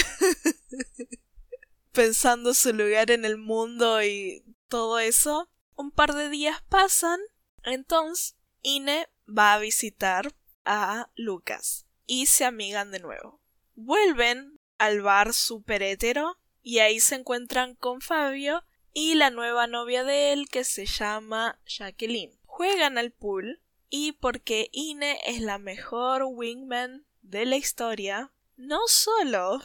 pensando 1.92 2.54
su 2.54 2.72
lugar 2.72 3.10
en 3.10 3.24
el 3.24 3.38
mundo 3.38 4.02
y 4.04 4.44
todo 4.68 5.00
eso. 5.00 5.50
Un 5.74 5.90
par 5.90 6.14
de 6.14 6.28
días 6.28 6.62
pasan, 6.68 7.18
entonces 7.64 8.36
Ine 8.62 9.08
va 9.26 9.54
a 9.54 9.58
visitar 9.58 10.32
a 10.64 11.10
Lucas 11.16 11.86
y 12.06 12.26
se 12.26 12.44
amigan 12.44 12.92
de 12.92 13.00
nuevo. 13.00 13.40
Vuelven 13.74 14.60
al 14.78 15.02
bar 15.02 15.34
super 15.34 15.82
hetero 15.82 16.38
y 16.62 16.78
ahí 16.78 17.00
se 17.00 17.16
encuentran 17.16 17.74
con 17.74 18.00
Fabio 18.00 18.62
y 18.98 19.14
la 19.14 19.30
nueva 19.30 19.68
novia 19.68 20.02
de 20.02 20.32
él 20.32 20.48
que 20.48 20.64
se 20.64 20.84
llama 20.84 21.60
Jacqueline. 21.64 22.36
Juegan 22.46 22.98
al 22.98 23.12
pool 23.12 23.62
y 23.88 24.10
porque 24.10 24.70
Ine 24.72 25.20
es 25.24 25.40
la 25.40 25.58
mejor 25.58 26.24
wingman 26.24 27.06
de 27.22 27.46
la 27.46 27.56
historia, 27.56 28.32
no 28.56 28.80
solo 28.88 29.62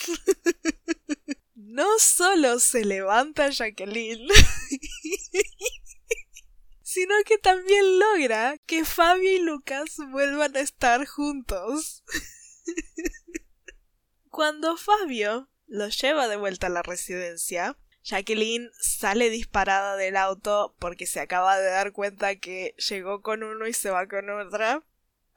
no 1.54 1.86
solo 1.98 2.60
se 2.60 2.84
levanta 2.84 3.48
Jacqueline, 3.48 4.28
sino 6.82 7.14
que 7.24 7.38
también 7.38 7.98
logra 7.98 8.58
que 8.66 8.84
Fabio 8.84 9.32
y 9.32 9.38
Lucas 9.38 9.96
vuelvan 10.10 10.54
a 10.58 10.60
estar 10.60 11.06
juntos. 11.06 12.04
Cuando 14.28 14.76
Fabio 14.76 15.48
los 15.66 15.98
lleva 15.98 16.28
de 16.28 16.36
vuelta 16.36 16.66
a 16.66 16.70
la 16.70 16.82
residencia, 16.82 17.78
Jacqueline 18.04 18.70
sale 18.78 19.30
disparada 19.30 19.96
del 19.96 20.16
auto 20.16 20.76
porque 20.78 21.06
se 21.06 21.20
acaba 21.20 21.58
de 21.58 21.70
dar 21.70 21.92
cuenta 21.92 22.36
que 22.36 22.74
llegó 22.76 23.22
con 23.22 23.42
uno 23.42 23.66
y 23.66 23.72
se 23.72 23.90
va 23.90 24.06
con 24.06 24.28
otra. 24.28 24.82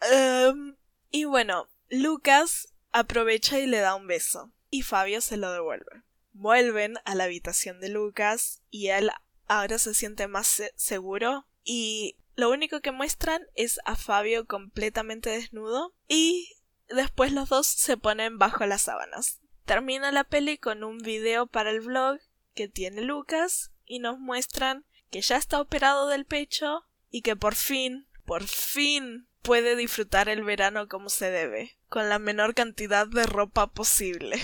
Em, 0.02 0.76
y 1.10 1.24
bueno, 1.24 1.70
Lucas 1.90 2.74
aprovecha 2.92 3.60
y 3.60 3.68
le 3.68 3.80
da 3.80 3.96
un 3.96 4.08
beso, 4.08 4.52
y 4.70 4.82
Fabio 4.82 5.22
se 5.22 5.38
lo 5.38 5.52
devuelve. 5.52 6.04
Vuelven 6.34 6.98
a 7.06 7.16
la 7.16 7.24
habitación 7.24 7.80
de 7.80 7.90
Lucas 7.90 8.62
y 8.70 8.90
él 8.90 9.10
ahora 9.48 9.80
se 9.80 9.94
siente 9.94 10.28
más 10.28 10.62
seguro 10.76 11.48
y 11.64 12.18
lo 12.36 12.52
único 12.52 12.82
que 12.82 12.92
muestran 12.92 13.48
es 13.56 13.80
a 13.86 13.96
Fabio 13.96 14.46
completamente 14.46 15.30
desnudo 15.30 15.96
y 16.08 16.58
después 16.90 17.32
los 17.32 17.50
dos 17.50 17.66
se 17.66 17.98
ponen 17.98 18.38
bajo 18.38 18.66
las 18.66 18.84
sábanas. 18.84 19.40
Termina 19.66 20.12
la 20.12 20.24
peli 20.24 20.58
con 20.58 20.84
un 20.84 21.00
video 21.00 21.48
para 21.48 21.72
el 21.72 21.82
vlog 21.82 22.20
que 22.58 22.68
tiene 22.68 23.04
Lucas 23.04 23.72
y 23.86 24.00
nos 24.00 24.18
muestran 24.20 24.84
que 25.12 25.22
ya 25.22 25.38
está 25.38 25.62
operado 25.62 26.08
del 26.08 26.26
pecho 26.26 26.84
y 27.10 27.22
que 27.22 27.36
por 27.36 27.54
fin, 27.54 28.08
por 28.26 28.44
fin 28.44 29.30
puede 29.44 29.76
disfrutar 29.76 30.28
el 30.28 30.44
verano 30.44 30.88
como 30.88 31.10
se 31.10 31.30
debe, 31.30 31.78
con 31.88 32.10
la 32.10 32.18
menor 32.18 32.56
cantidad 32.56 33.08
de 33.08 33.28
ropa 33.28 33.68
posible. 33.68 34.42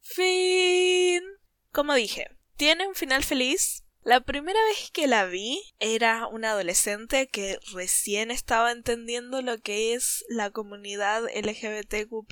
Fin. 0.00 1.22
Como 1.70 1.94
dije, 1.94 2.36
tiene 2.56 2.86
un 2.86 2.96
final 2.96 3.22
feliz. 3.22 3.84
La 4.02 4.20
primera 4.20 4.58
vez 4.64 4.90
que 4.90 5.06
la 5.06 5.26
vi 5.26 5.62
era 5.78 6.26
una 6.26 6.50
adolescente 6.50 7.28
que 7.28 7.60
recién 7.72 8.32
estaba 8.32 8.72
entendiendo 8.72 9.40
lo 9.40 9.60
que 9.60 9.94
es 9.94 10.24
la 10.28 10.50
comunidad 10.50 11.22
LGBTQ 11.32 12.26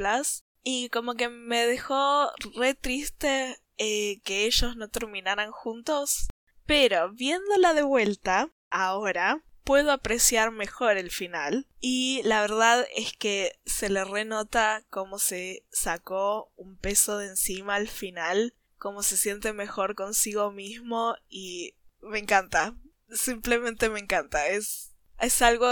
y 0.64 0.88
como 0.88 1.14
que 1.14 1.28
me 1.28 1.66
dejó 1.66 2.32
re 2.56 2.74
triste 2.74 3.56
eh, 3.82 4.20
que 4.24 4.44
ellos 4.44 4.76
no 4.76 4.88
terminaran 4.88 5.50
juntos. 5.50 6.28
Pero 6.66 7.10
viéndola 7.12 7.72
de 7.72 7.80
vuelta, 7.80 8.50
ahora, 8.68 9.42
puedo 9.64 9.90
apreciar 9.90 10.50
mejor 10.52 10.98
el 10.98 11.10
final. 11.10 11.66
Y 11.80 12.20
la 12.24 12.42
verdad 12.42 12.86
es 12.94 13.14
que 13.16 13.58
se 13.64 13.88
le 13.88 14.04
renota 14.04 14.84
cómo 14.90 15.18
se 15.18 15.64
sacó 15.72 16.52
un 16.56 16.76
peso 16.76 17.16
de 17.16 17.28
encima 17.28 17.76
al 17.76 17.88
final, 17.88 18.54
cómo 18.76 19.02
se 19.02 19.16
siente 19.16 19.54
mejor 19.54 19.94
consigo 19.94 20.52
mismo 20.52 21.16
y 21.30 21.74
me 22.02 22.18
encanta. 22.18 22.74
Simplemente 23.10 23.88
me 23.88 24.00
encanta. 24.00 24.46
Es, 24.48 24.92
es 25.18 25.40
algo 25.40 25.66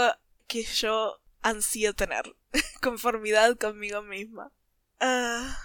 que 0.47 0.63
yo 0.63 1.21
ansío 1.43 1.93
tener. 1.93 2.35
Conformidad 2.81 3.55
conmigo 3.55 4.01
misma. 4.01 4.51
Ah, 4.99 5.59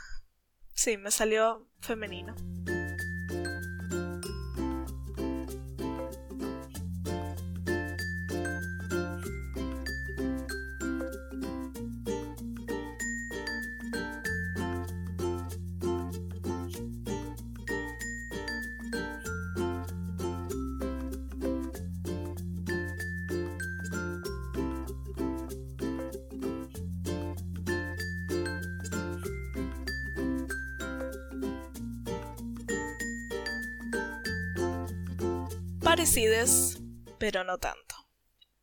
sí, 0.75 0.97
me 0.97 1.11
salió 1.11 1.67
femenino. 1.81 2.35
Parecidas, 35.95 36.79
pero 37.21 37.45
no 37.45 37.59
tanto. 37.59 37.95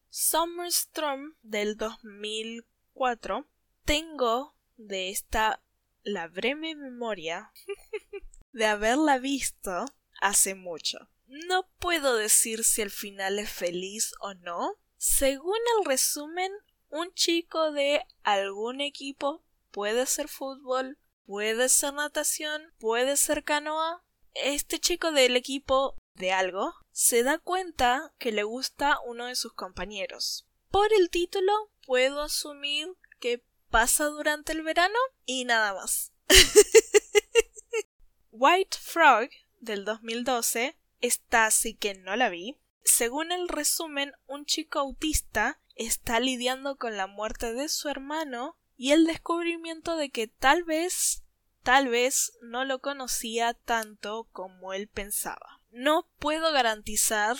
Summerstorm 0.09 1.37
del 1.41 1.77
2004 1.77 3.47
tengo 3.85 4.53
de 4.75 5.11
esta 5.11 5.63
la 6.03 6.27
breve 6.27 6.75
memoria 6.75 7.53
de 8.51 8.65
haberla 8.65 9.17
visto 9.17 9.85
hace 10.19 10.55
mucho. 10.55 11.09
No 11.25 11.69
puedo 11.79 12.17
decir 12.17 12.65
si 12.65 12.81
el 12.81 12.91
final 12.91 13.39
es 13.39 13.49
feliz 13.49 14.11
o 14.19 14.33
no. 14.33 14.75
Según 14.97 15.59
el 15.77 15.85
resumen, 15.85 16.51
un 16.89 17.13
chico 17.13 17.71
de 17.71 18.05
algún 18.23 18.81
equipo 18.81 19.41
puede 19.71 20.05
ser 20.05 20.27
fútbol, 20.27 20.97
puede 21.25 21.69
ser 21.69 21.93
natación, 21.93 22.73
puede 22.77 23.15
ser 23.15 23.45
canoa. 23.45 24.03
Este 24.33 24.79
chico 24.79 25.13
del 25.13 25.37
equipo 25.37 25.95
de 26.15 26.31
algo 26.31 26.73
se 26.91 27.23
da 27.23 27.39
cuenta 27.39 28.13
que 28.17 28.31
le 28.31 28.43
gusta 28.43 28.99
uno 29.05 29.25
de 29.25 29.35
sus 29.35 29.53
compañeros. 29.53 30.47
Por 30.69 30.93
el 30.93 31.09
título 31.09 31.71
puedo 31.85 32.21
asumir 32.21 32.87
que 33.19 33.43
pasa 33.69 34.05
durante 34.05 34.51
el 34.51 34.61
verano 34.61 34.97
y 35.25 35.45
nada 35.45 35.73
más. 35.73 36.11
White 38.31 38.77
Frog 38.79 39.29
del 39.59 39.85
2012 39.85 40.77
está 40.99 41.45
así 41.45 41.75
que 41.75 41.95
no 41.95 42.15
la 42.15 42.29
vi. 42.29 42.57
Según 42.83 43.31
el 43.31 43.47
resumen, 43.47 44.13
un 44.25 44.45
chico 44.45 44.79
autista 44.79 45.61
está 45.75 46.19
lidiando 46.19 46.77
con 46.77 46.97
la 46.97 47.07
muerte 47.07 47.53
de 47.53 47.69
su 47.69 47.89
hermano 47.89 48.57
y 48.75 48.91
el 48.91 49.05
descubrimiento 49.05 49.95
de 49.95 50.09
que 50.09 50.27
tal 50.27 50.63
vez, 50.63 51.23
tal 51.63 51.89
vez 51.89 52.33
no 52.41 52.65
lo 52.65 52.79
conocía 52.79 53.53
tanto 53.53 54.27
como 54.31 54.73
él 54.73 54.87
pensaba 54.87 55.60
no 55.71 56.09
puedo 56.19 56.51
garantizar 56.51 57.37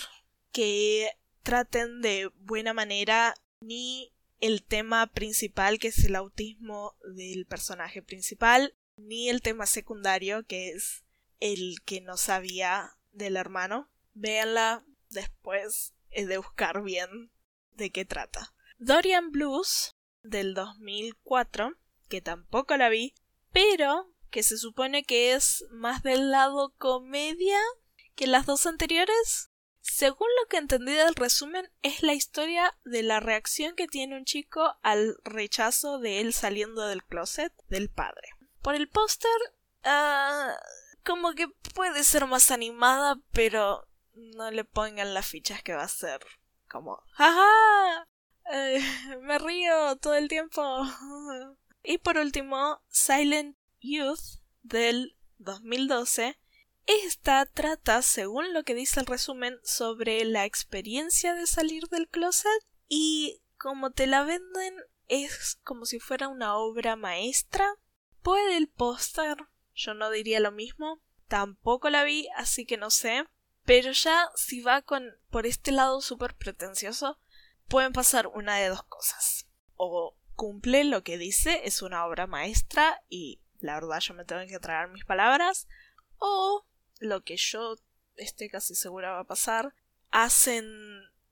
que 0.50 1.10
traten 1.42 2.00
de 2.00 2.30
buena 2.36 2.72
manera 2.72 3.34
ni 3.60 4.12
el 4.40 4.64
tema 4.64 5.06
principal 5.06 5.78
que 5.78 5.88
es 5.88 6.04
el 6.04 6.16
autismo 6.16 6.96
del 7.14 7.46
personaje 7.46 8.02
principal 8.02 8.74
ni 8.96 9.28
el 9.28 9.40
tema 9.40 9.66
secundario 9.66 10.44
que 10.44 10.70
es 10.70 11.04
el 11.40 11.82
que 11.84 12.00
no 12.00 12.16
sabía 12.16 12.96
del 13.12 13.36
hermano. 13.36 13.90
Véanla 14.14 14.84
después 15.10 15.94
de 16.10 16.38
buscar 16.38 16.82
bien 16.82 17.32
de 17.72 17.90
qué 17.90 18.04
trata. 18.04 18.54
Dorian 18.78 19.30
Blues 19.30 19.92
del 20.22 20.54
2004, 20.54 21.76
que 22.08 22.20
tampoco 22.20 22.76
la 22.76 22.88
vi, 22.88 23.14
pero 23.52 24.12
que 24.30 24.42
se 24.42 24.56
supone 24.56 25.04
que 25.04 25.34
es 25.34 25.64
más 25.70 26.02
del 26.02 26.30
lado 26.30 26.74
comedia 26.78 27.58
que 28.22 28.28
las 28.28 28.46
dos 28.46 28.66
anteriores, 28.66 29.50
según 29.80 30.28
lo 30.40 30.48
que 30.48 30.58
entendí 30.58 30.92
del 30.92 31.16
resumen, 31.16 31.68
es 31.82 32.04
la 32.04 32.14
historia 32.14 32.72
de 32.84 33.02
la 33.02 33.18
reacción 33.18 33.74
que 33.74 33.88
tiene 33.88 34.16
un 34.16 34.24
chico 34.24 34.76
al 34.80 35.16
rechazo 35.24 35.98
de 35.98 36.20
él 36.20 36.32
saliendo 36.32 36.86
del 36.86 37.02
closet 37.02 37.52
del 37.66 37.90
padre. 37.90 38.28
Por 38.60 38.76
el 38.76 38.88
póster, 38.88 39.28
ah, 39.82 40.54
como 41.04 41.32
que 41.32 41.48
puede 41.74 42.04
ser 42.04 42.26
más 42.26 42.52
animada, 42.52 43.18
pero 43.32 43.88
no 44.14 44.52
le 44.52 44.62
pongan 44.62 45.14
las 45.14 45.26
fichas 45.26 45.60
que 45.64 45.74
va 45.74 45.82
a 45.82 45.88
ser 45.88 46.20
como, 46.70 47.02
¡jaja! 47.14 48.06
Eh, 48.52 49.18
me 49.20 49.36
río 49.40 49.96
todo 49.96 50.14
el 50.14 50.28
tiempo. 50.28 50.62
y 51.82 51.98
por 51.98 52.18
último, 52.18 52.80
Silent 52.88 53.56
Youth 53.80 54.38
del 54.62 55.16
2012. 55.38 56.38
Esta 56.86 57.46
trata, 57.46 58.02
según 58.02 58.52
lo 58.52 58.64
que 58.64 58.74
dice 58.74 59.00
el 59.00 59.06
resumen, 59.06 59.58
sobre 59.62 60.24
la 60.24 60.44
experiencia 60.44 61.34
de 61.34 61.46
salir 61.46 61.88
del 61.88 62.08
closet 62.08 62.50
y 62.88 63.42
como 63.56 63.92
te 63.92 64.06
la 64.06 64.24
venden 64.24 64.74
es 65.08 65.58
como 65.62 65.86
si 65.86 66.00
fuera 66.00 66.28
una 66.28 66.56
obra 66.56 66.96
maestra. 66.96 67.76
Puede 68.22 68.56
el 68.56 68.68
póster, 68.68 69.36
yo 69.74 69.94
no 69.94 70.10
diría 70.10 70.40
lo 70.40 70.52
mismo, 70.52 71.00
tampoco 71.28 71.90
la 71.90 72.04
vi, 72.04 72.28
así 72.36 72.66
que 72.66 72.76
no 72.76 72.90
sé. 72.90 73.26
Pero 73.64 73.92
ya 73.92 74.28
si 74.34 74.60
va 74.60 74.82
con 74.82 75.04
por 75.30 75.46
este 75.46 75.70
lado 75.70 76.00
súper 76.00 76.34
pretencioso, 76.34 77.18
pueden 77.68 77.92
pasar 77.92 78.26
una 78.26 78.56
de 78.56 78.68
dos 78.68 78.82
cosas. 78.84 79.46
O 79.76 80.16
cumple 80.34 80.84
lo 80.84 81.02
que 81.04 81.18
dice, 81.18 81.62
es 81.64 81.82
una 81.82 82.04
obra 82.06 82.26
maestra 82.26 83.00
y 83.08 83.40
la 83.60 83.74
verdad 83.74 84.00
yo 84.00 84.14
me 84.14 84.24
tengo 84.24 84.46
que 84.46 84.58
tragar 84.58 84.88
mis 84.88 85.04
palabras. 85.04 85.68
O 86.18 86.64
lo 87.02 87.22
que 87.22 87.36
yo 87.36 87.76
estoy 88.16 88.48
casi 88.48 88.74
segura 88.74 89.12
va 89.12 89.20
a 89.20 89.26
pasar, 89.26 89.74
hacen 90.10 90.66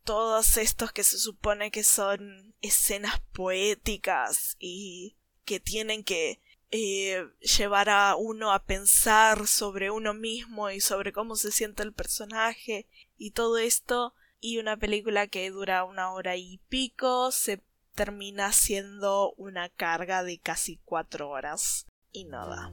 todos 0.05 0.57
estos 0.57 0.93
que 0.93 1.05
se 1.05 1.19
supone 1.19 1.71
que 1.71 1.85
son 1.85 2.55
escenas 2.61 3.21
poéticas 3.33 4.57
y 4.59 5.17
que 5.45 5.61
tienen 5.61 6.05
que 6.05 6.41
eh, 6.71 7.27
llevar 7.41 7.89
a 7.89 8.17
uno 8.17 8.53
a 8.53 8.65
pensar 8.65 9.47
sobre 9.47 9.91
uno 9.91 10.15
mismo 10.15 10.71
y 10.71 10.81
sobre 10.81 11.13
cómo 11.13 11.37
se 11.37 11.53
siente 11.53 11.83
el 11.83 11.93
personaje 11.93 12.87
y 13.17 13.33
todo 13.33 13.59
esto. 13.59 14.15
Y 14.41 14.59
una 14.59 14.77
película 14.77 15.27
que 15.27 15.51
dura 15.51 15.85
una 15.85 16.13
hora 16.13 16.37
y 16.37 16.59
pico 16.69 17.31
se 17.31 17.63
termina 17.95 18.53
siendo 18.53 19.33
una 19.33 19.69
carga 19.69 20.23
de 20.23 20.39
casi 20.39 20.81
cuatro 20.85 21.29
horas. 21.29 21.87
Y 22.13 22.25
nada. 22.25 22.73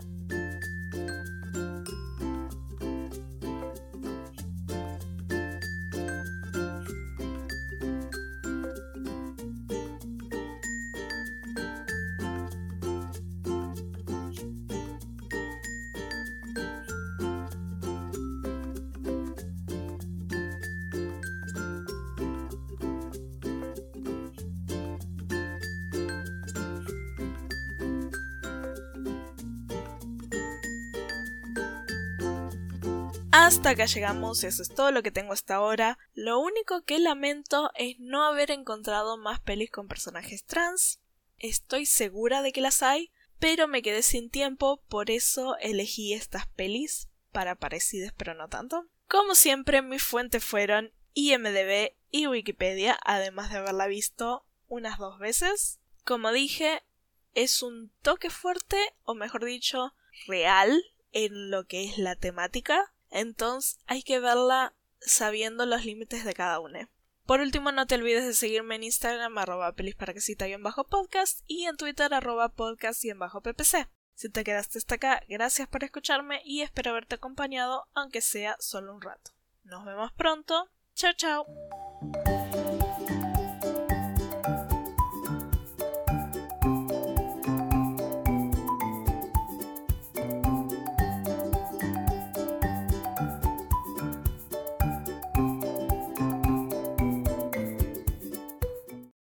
Hasta 33.31 33.71
acá 33.71 33.85
llegamos, 33.85 34.43
eso 34.43 34.61
es 34.61 34.69
todo 34.69 34.91
lo 34.91 35.03
que 35.03 35.11
tengo 35.11 35.33
hasta 35.33 35.55
ahora. 35.55 35.99
Lo 36.13 36.39
único 36.39 36.83
que 36.83 36.97
lamento 36.97 37.71
es 37.75 37.99
no 37.99 38.23
haber 38.23 38.51
encontrado 38.51 39.17
más 39.17 39.39
pelis 39.41 39.69
con 39.69 39.87
personajes 39.87 40.45
trans. 40.45 41.01
Estoy 41.37 41.85
segura 41.85 42.41
de 42.41 42.53
que 42.53 42.61
las 42.61 42.81
hay, 42.83 43.11
pero 43.37 43.67
me 43.67 43.81
quedé 43.81 44.01
sin 44.01 44.29
tiempo, 44.29 44.81
por 44.87 45.11
eso 45.11 45.57
elegí 45.59 46.13
estas 46.13 46.47
pelis 46.47 47.09
para 47.31 47.55
parecidas 47.55 48.13
pero 48.17 48.33
no 48.33 48.47
tanto. 48.47 48.87
Como 49.07 49.35
siempre, 49.35 49.81
mis 49.81 50.03
fuentes 50.03 50.43
fueron 50.43 50.93
IMDB 51.13 51.95
y 52.09 52.27
Wikipedia, 52.27 52.97
además 53.03 53.51
de 53.51 53.57
haberla 53.57 53.87
visto 53.87 54.45
unas 54.67 54.97
dos 54.97 55.19
veces. 55.19 55.79
Como 56.05 56.31
dije, 56.31 56.81
es 57.33 57.61
un 57.61 57.91
toque 58.01 58.29
fuerte, 58.29 58.77
o 59.03 59.15
mejor 59.15 59.43
dicho, 59.43 59.93
real 60.27 60.81
en 61.11 61.51
lo 61.51 61.65
que 61.65 61.83
es 61.83 61.97
la 61.97 62.15
temática 62.15 62.93
entonces 63.09 63.79
hay 63.87 64.03
que 64.03 64.19
verla 64.19 64.73
sabiendo 64.99 65.65
los 65.65 65.85
límites 65.85 66.25
de 66.25 66.33
cada 66.33 66.59
una. 66.59 66.89
Por 67.25 67.41
último, 67.41 67.73
no 67.73 67.85
te 67.87 67.95
olvides 67.95 68.25
de 68.25 68.33
seguirme 68.33 68.75
en 68.75 68.83
Instagram 68.83 69.37
arroba 69.37 69.75
bajo 70.59 70.83
podcast 70.85 71.41
y 71.45 71.65
en 71.65 71.75
Twitter 71.75 72.13
arroba 72.13 72.49
podcast 72.49 73.03
y 73.03 73.09
en 73.09 73.19
bajo 73.19 73.41
ppc. 73.41 73.87
Si 74.15 74.29
te 74.29 74.43
quedaste 74.43 74.79
hasta 74.79 74.95
acá, 74.95 75.21
gracias 75.27 75.67
por 75.67 75.83
escucharme 75.83 76.41
y 76.45 76.61
espero 76.61 76.91
haberte 76.91 77.15
acompañado, 77.15 77.87
aunque 77.93 78.21
sea 78.21 78.55
solo 78.59 78.95
un 78.95 79.01
rato. 79.01 79.31
Nos 79.63 79.85
vemos 79.85 80.11
pronto. 80.13 80.69
Chao, 80.95 81.13
chao. 81.13 81.45